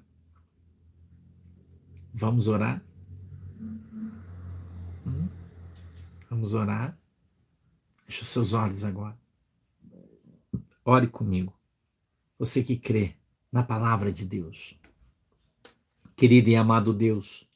Vamos 2.13 2.47
orar. 2.47 2.83
Hum? 5.05 5.27
Vamos 6.29 6.53
orar. 6.53 6.97
Feche 8.05 8.21
os 8.21 8.29
seus 8.29 8.53
olhos 8.53 8.83
agora. 8.83 9.17
Ore 10.83 11.07
comigo. 11.07 11.53
Você 12.37 12.63
que 12.63 12.77
crê 12.77 13.15
na 13.51 13.63
palavra 13.63 14.11
de 14.11 14.25
Deus. 14.25 14.79
Querido 16.15 16.49
e 16.49 16.55
amado 16.55 16.93
Deus, 16.93 17.49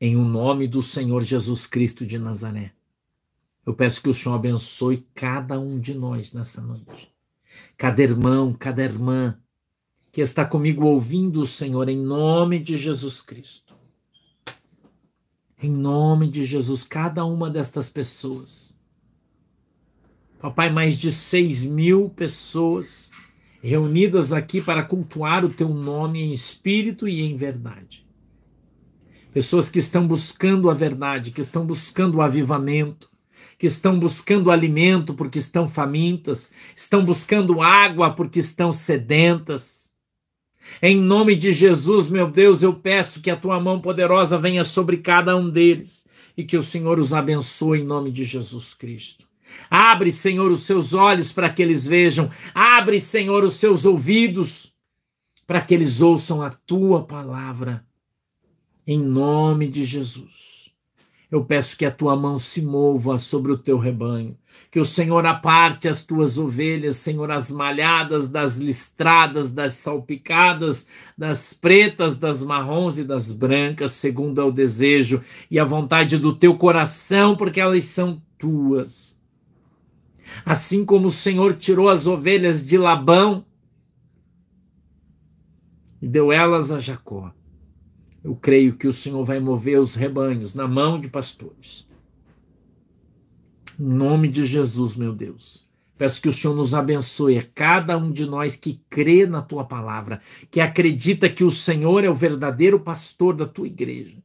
em 0.00 0.16
o 0.16 0.20
um 0.20 0.28
nome 0.28 0.66
do 0.66 0.82
Senhor 0.82 1.22
Jesus 1.22 1.66
Cristo 1.66 2.04
de 2.04 2.18
Nazaré. 2.18 2.72
Eu 3.64 3.74
peço 3.74 4.02
que 4.02 4.08
o 4.08 4.14
Senhor 4.14 4.34
abençoe 4.34 5.06
cada 5.14 5.58
um 5.58 5.78
de 5.78 5.94
nós 5.94 6.32
nessa 6.32 6.60
noite. 6.60 7.12
Cada 7.76 8.02
irmão, 8.02 8.52
cada 8.52 8.82
irmã 8.82 9.38
que 10.12 10.20
está 10.20 10.44
comigo 10.44 10.84
ouvindo 10.84 11.40
o 11.40 11.46
Senhor, 11.46 11.88
em 11.88 11.98
nome 11.98 12.58
de 12.58 12.76
Jesus 12.76 13.20
Cristo. 13.20 13.74
Em 15.62 15.70
nome 15.70 16.28
de 16.28 16.44
Jesus, 16.44 16.84
cada 16.84 17.24
uma 17.24 17.48
destas 17.48 17.88
pessoas. 17.88 18.78
Papai, 20.38 20.70
mais 20.70 20.96
de 20.96 21.10
seis 21.10 21.64
mil 21.64 22.10
pessoas 22.10 23.10
reunidas 23.62 24.32
aqui 24.32 24.60
para 24.60 24.82
cultuar 24.82 25.42
o 25.42 25.48
teu 25.48 25.70
nome 25.70 26.20
em 26.20 26.32
espírito 26.32 27.08
e 27.08 27.22
em 27.22 27.34
verdade 27.34 28.03
pessoas 29.34 29.68
que 29.68 29.80
estão 29.80 30.06
buscando 30.06 30.70
a 30.70 30.74
verdade, 30.74 31.32
que 31.32 31.40
estão 31.40 31.66
buscando 31.66 32.18
o 32.18 32.22
avivamento, 32.22 33.10
que 33.58 33.66
estão 33.66 33.98
buscando 33.98 34.48
alimento 34.48 35.12
porque 35.12 35.40
estão 35.40 35.68
famintas, 35.68 36.52
estão 36.76 37.04
buscando 37.04 37.60
água 37.60 38.14
porque 38.14 38.38
estão 38.38 38.70
sedentas. 38.70 39.92
Em 40.80 40.96
nome 40.96 41.34
de 41.34 41.52
Jesus, 41.52 42.08
meu 42.08 42.30
Deus, 42.30 42.62
eu 42.62 42.74
peço 42.74 43.20
que 43.20 43.28
a 43.28 43.36
tua 43.36 43.58
mão 43.58 43.80
poderosa 43.80 44.38
venha 44.38 44.62
sobre 44.62 44.98
cada 44.98 45.36
um 45.36 45.50
deles 45.50 46.06
e 46.36 46.44
que 46.44 46.56
o 46.56 46.62
Senhor 46.62 47.00
os 47.00 47.12
abençoe 47.12 47.80
em 47.80 47.84
nome 47.84 48.12
de 48.12 48.24
Jesus 48.24 48.72
Cristo. 48.72 49.26
Abre, 49.68 50.12
Senhor, 50.12 50.48
os 50.48 50.60
seus 50.60 50.94
olhos 50.94 51.32
para 51.32 51.50
que 51.50 51.60
eles 51.60 51.84
vejam, 51.84 52.30
abre, 52.54 53.00
Senhor, 53.00 53.42
os 53.42 53.54
seus 53.54 53.84
ouvidos 53.84 54.72
para 55.44 55.60
que 55.60 55.74
eles 55.74 56.00
ouçam 56.00 56.40
a 56.40 56.50
tua 56.50 57.04
palavra 57.04 57.84
em 58.86 58.98
nome 58.98 59.68
de 59.68 59.84
Jesus. 59.84 60.54
Eu 61.30 61.44
peço 61.44 61.76
que 61.76 61.84
a 61.84 61.90
tua 61.90 62.14
mão 62.14 62.38
se 62.38 62.62
mova 62.62 63.18
sobre 63.18 63.50
o 63.50 63.58
teu 63.58 63.76
rebanho, 63.76 64.38
que 64.70 64.78
o 64.78 64.84
Senhor 64.84 65.26
aparte 65.26 65.88
as 65.88 66.04
tuas 66.04 66.38
ovelhas, 66.38 66.96
Senhor, 66.98 67.28
as 67.30 67.50
malhadas, 67.50 68.28
das 68.28 68.58
listradas, 68.58 69.50
das 69.50 69.72
salpicadas, 69.72 70.86
das 71.18 71.52
pretas, 71.52 72.16
das 72.16 72.44
marrons 72.44 72.98
e 72.98 73.04
das 73.04 73.32
brancas, 73.32 73.92
segundo 73.92 74.40
é 74.40 74.44
o 74.44 74.52
desejo 74.52 75.20
e 75.50 75.58
a 75.58 75.64
vontade 75.64 76.18
do 76.18 76.36
teu 76.36 76.56
coração, 76.56 77.36
porque 77.36 77.60
elas 77.60 77.84
são 77.86 78.22
tuas. 78.38 79.20
Assim 80.44 80.84
como 80.84 81.08
o 81.08 81.10
Senhor 81.10 81.54
tirou 81.54 81.88
as 81.88 82.06
ovelhas 82.06 82.64
de 82.64 82.78
Labão 82.78 83.44
e 86.00 86.06
deu 86.06 86.30
elas 86.30 86.70
a 86.70 86.78
Jacó 86.78 87.32
eu 88.24 88.34
creio 88.34 88.74
que 88.74 88.88
o 88.88 88.92
Senhor 88.92 89.22
vai 89.22 89.38
mover 89.38 89.78
os 89.78 89.94
rebanhos 89.94 90.54
na 90.54 90.66
mão 90.66 90.98
de 90.98 91.10
pastores. 91.10 91.86
Em 93.78 93.84
nome 93.84 94.28
de 94.28 94.46
Jesus, 94.46 94.96
meu 94.96 95.12
Deus. 95.12 95.68
Peço 95.98 96.22
que 96.22 96.28
o 96.28 96.32
Senhor 96.32 96.56
nos 96.56 96.74
abençoe, 96.74 97.40
cada 97.54 97.98
um 97.98 98.10
de 98.10 98.24
nós 98.24 98.56
que 98.56 98.80
crê 98.88 99.26
na 99.26 99.42
tua 99.42 99.64
palavra, 99.64 100.20
que 100.50 100.60
acredita 100.60 101.28
que 101.28 101.44
o 101.44 101.50
Senhor 101.50 102.02
é 102.02 102.08
o 102.08 102.14
verdadeiro 102.14 102.80
pastor 102.80 103.36
da 103.36 103.46
tua 103.46 103.66
igreja, 103.66 104.16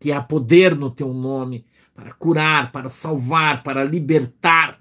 que 0.00 0.10
há 0.10 0.22
poder 0.22 0.74
no 0.74 0.90
teu 0.90 1.12
nome 1.12 1.66
para 1.94 2.12
curar, 2.14 2.72
para 2.72 2.88
salvar, 2.88 3.62
para 3.62 3.84
libertar. 3.84 4.80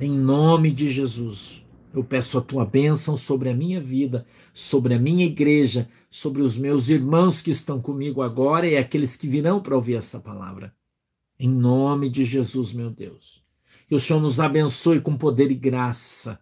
Em 0.00 0.10
nome 0.10 0.72
de 0.72 0.88
Jesus. 0.88 1.67
Eu 1.92 2.04
peço 2.04 2.38
a 2.38 2.40
tua 2.40 2.66
bênção 2.66 3.16
sobre 3.16 3.48
a 3.48 3.54
minha 3.54 3.80
vida, 3.80 4.26
sobre 4.52 4.94
a 4.94 4.98
minha 4.98 5.24
igreja, 5.24 5.88
sobre 6.10 6.42
os 6.42 6.56
meus 6.56 6.90
irmãos 6.90 7.40
que 7.40 7.50
estão 7.50 7.80
comigo 7.80 8.22
agora 8.22 8.66
e 8.66 8.76
aqueles 8.76 9.16
que 9.16 9.26
virão 9.26 9.60
para 9.60 9.74
ouvir 9.74 9.96
essa 9.96 10.20
palavra. 10.20 10.74
Em 11.38 11.48
nome 11.48 12.10
de 12.10 12.24
Jesus, 12.24 12.72
meu 12.72 12.90
Deus. 12.90 13.42
Que 13.86 13.94
o 13.94 14.00
Senhor 14.00 14.20
nos 14.20 14.38
abençoe 14.38 15.00
com 15.00 15.16
poder 15.16 15.50
e 15.50 15.54
graça. 15.54 16.38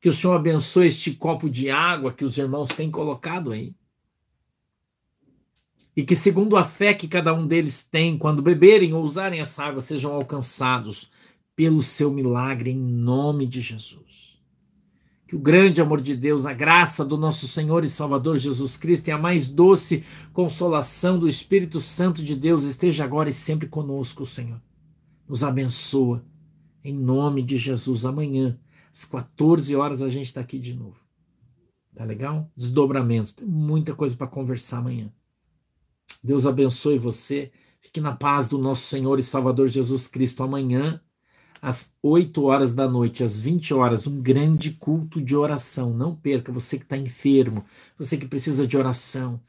Que 0.00 0.08
o 0.08 0.12
Senhor 0.12 0.34
abençoe 0.34 0.86
este 0.86 1.12
copo 1.14 1.50
de 1.50 1.68
água 1.68 2.12
que 2.12 2.24
os 2.24 2.38
irmãos 2.38 2.68
têm 2.68 2.90
colocado 2.90 3.52
aí. 3.52 3.74
E 5.94 6.04
que, 6.04 6.14
segundo 6.14 6.56
a 6.56 6.64
fé 6.64 6.94
que 6.94 7.08
cada 7.08 7.34
um 7.34 7.46
deles 7.46 7.84
tem, 7.84 8.16
quando 8.16 8.42
beberem 8.42 8.92
ou 8.94 9.02
usarem 9.02 9.40
essa 9.40 9.64
água, 9.64 9.82
sejam 9.82 10.14
alcançados 10.14 11.10
pelo 11.56 11.82
seu 11.82 12.12
milagre 12.12 12.70
em 12.70 12.78
nome 12.78 13.46
de 13.46 13.62
Jesus. 13.62 14.05
Que 15.26 15.34
o 15.34 15.40
grande 15.40 15.80
amor 15.80 16.00
de 16.00 16.16
Deus, 16.16 16.46
a 16.46 16.52
graça 16.52 17.04
do 17.04 17.16
nosso 17.16 17.48
Senhor 17.48 17.82
e 17.82 17.88
Salvador 17.88 18.36
Jesus 18.36 18.76
Cristo 18.76 19.08
e 19.08 19.10
a 19.10 19.18
mais 19.18 19.48
doce 19.48 20.04
consolação 20.32 21.18
do 21.18 21.28
Espírito 21.28 21.80
Santo 21.80 22.22
de 22.22 22.36
Deus 22.36 22.62
esteja 22.62 23.04
agora 23.04 23.28
e 23.28 23.32
sempre 23.32 23.68
conosco, 23.68 24.24
Senhor. 24.24 24.62
Nos 25.28 25.42
abençoa. 25.42 26.24
Em 26.84 26.94
nome 26.94 27.42
de 27.42 27.56
Jesus, 27.56 28.04
amanhã, 28.04 28.56
às 28.92 29.04
14 29.04 29.74
horas, 29.74 30.00
a 30.00 30.08
gente 30.08 30.26
está 30.26 30.40
aqui 30.40 30.60
de 30.60 30.74
novo. 30.74 31.04
Tá 31.92 32.04
legal? 32.04 32.48
Desdobramentos. 32.56 33.32
Tem 33.32 33.48
muita 33.48 33.96
coisa 33.96 34.14
para 34.14 34.28
conversar 34.28 34.78
amanhã. 34.78 35.12
Deus 36.22 36.46
abençoe 36.46 36.98
você. 36.98 37.50
Fique 37.80 38.00
na 38.00 38.14
paz 38.14 38.48
do 38.48 38.58
nosso 38.58 38.82
Senhor 38.82 39.18
e 39.18 39.24
Salvador 39.24 39.66
Jesus 39.66 40.06
Cristo. 40.06 40.44
Amanhã, 40.44 41.00
às 41.66 41.96
8 42.00 42.44
horas 42.44 42.76
da 42.76 42.88
noite, 42.88 43.24
às 43.24 43.40
20 43.40 43.74
horas, 43.74 44.06
um 44.06 44.22
grande 44.22 44.70
culto 44.70 45.20
de 45.20 45.34
oração. 45.34 45.92
Não 45.92 46.14
perca, 46.14 46.52
você 46.52 46.78
que 46.78 46.84
está 46.84 46.96
enfermo, 46.96 47.64
você 47.98 48.16
que 48.16 48.24
precisa 48.24 48.64
de 48.68 48.78
oração, 48.78 49.40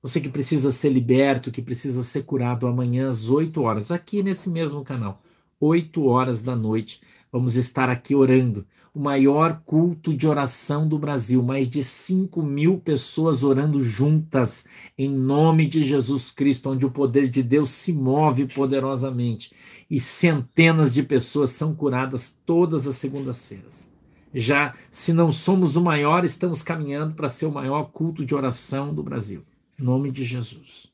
você 0.00 0.22
que 0.22 0.28
precisa 0.30 0.72
ser 0.72 0.88
liberto, 0.88 1.50
que 1.50 1.60
precisa 1.60 2.02
ser 2.02 2.22
curado 2.22 2.66
amanhã 2.66 3.10
às 3.10 3.28
8 3.28 3.60
horas, 3.60 3.90
aqui 3.90 4.22
nesse 4.22 4.48
mesmo 4.48 4.82
canal. 4.82 5.20
8 5.60 6.02
horas 6.04 6.42
da 6.42 6.56
noite. 6.56 7.02
Vamos 7.30 7.56
estar 7.56 7.90
aqui 7.90 8.14
orando. 8.14 8.66
O 8.94 8.98
maior 8.98 9.60
culto 9.66 10.14
de 10.14 10.26
oração 10.26 10.88
do 10.88 10.98
Brasil. 10.98 11.42
Mais 11.42 11.68
de 11.68 11.84
5 11.84 12.42
mil 12.42 12.80
pessoas 12.80 13.44
orando 13.44 13.82
juntas, 13.82 14.66
em 14.96 15.10
nome 15.10 15.66
de 15.66 15.82
Jesus 15.82 16.30
Cristo, 16.30 16.70
onde 16.70 16.86
o 16.86 16.90
poder 16.90 17.28
de 17.28 17.42
Deus 17.42 17.68
se 17.68 17.92
move 17.92 18.46
poderosamente. 18.46 19.52
E 19.90 20.00
centenas 20.00 20.92
de 20.92 21.02
pessoas 21.02 21.50
são 21.50 21.74
curadas 21.74 22.38
todas 22.44 22.86
as 22.86 22.96
segundas-feiras. 22.96 23.90
Já, 24.34 24.74
se 24.90 25.12
não 25.12 25.32
somos 25.32 25.76
o 25.76 25.80
maior, 25.80 26.24
estamos 26.24 26.62
caminhando 26.62 27.14
para 27.14 27.28
ser 27.28 27.46
o 27.46 27.52
maior 27.52 27.84
culto 27.84 28.24
de 28.24 28.34
oração 28.34 28.94
do 28.94 29.02
Brasil. 29.02 29.42
Em 29.80 29.82
nome 29.84 30.10
de 30.10 30.24
Jesus. 30.24 30.88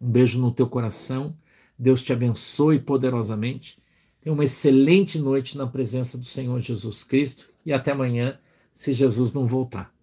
Um 0.00 0.10
beijo 0.10 0.40
no 0.40 0.50
teu 0.50 0.66
coração. 0.66 1.36
Deus 1.78 2.02
te 2.02 2.12
abençoe 2.12 2.78
poderosamente 2.80 3.78
Tenha 4.24 4.32
uma 4.32 4.44
excelente 4.44 5.18
noite 5.18 5.58
na 5.58 5.66
presença 5.66 6.16
do 6.16 6.24
Senhor 6.24 6.58
Jesus 6.58 7.04
Cristo 7.04 7.50
e 7.64 7.74
até 7.74 7.92
amanhã, 7.92 8.38
se 8.72 8.94
Jesus 8.94 9.34
não 9.34 9.44
voltar. 9.44 9.94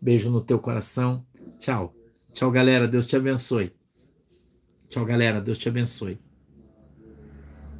Beijo 0.00 0.30
no 0.30 0.40
teu 0.40 0.58
coração. 0.58 1.26
Tchau. 1.58 1.94
Tchau, 2.32 2.50
galera. 2.50 2.88
Deus 2.88 3.04
te 3.04 3.16
abençoe. 3.16 3.70
Tchau, 4.88 5.04
galera. 5.04 5.42
Deus 5.42 5.58
te 5.58 5.68
abençoe. 5.68 6.18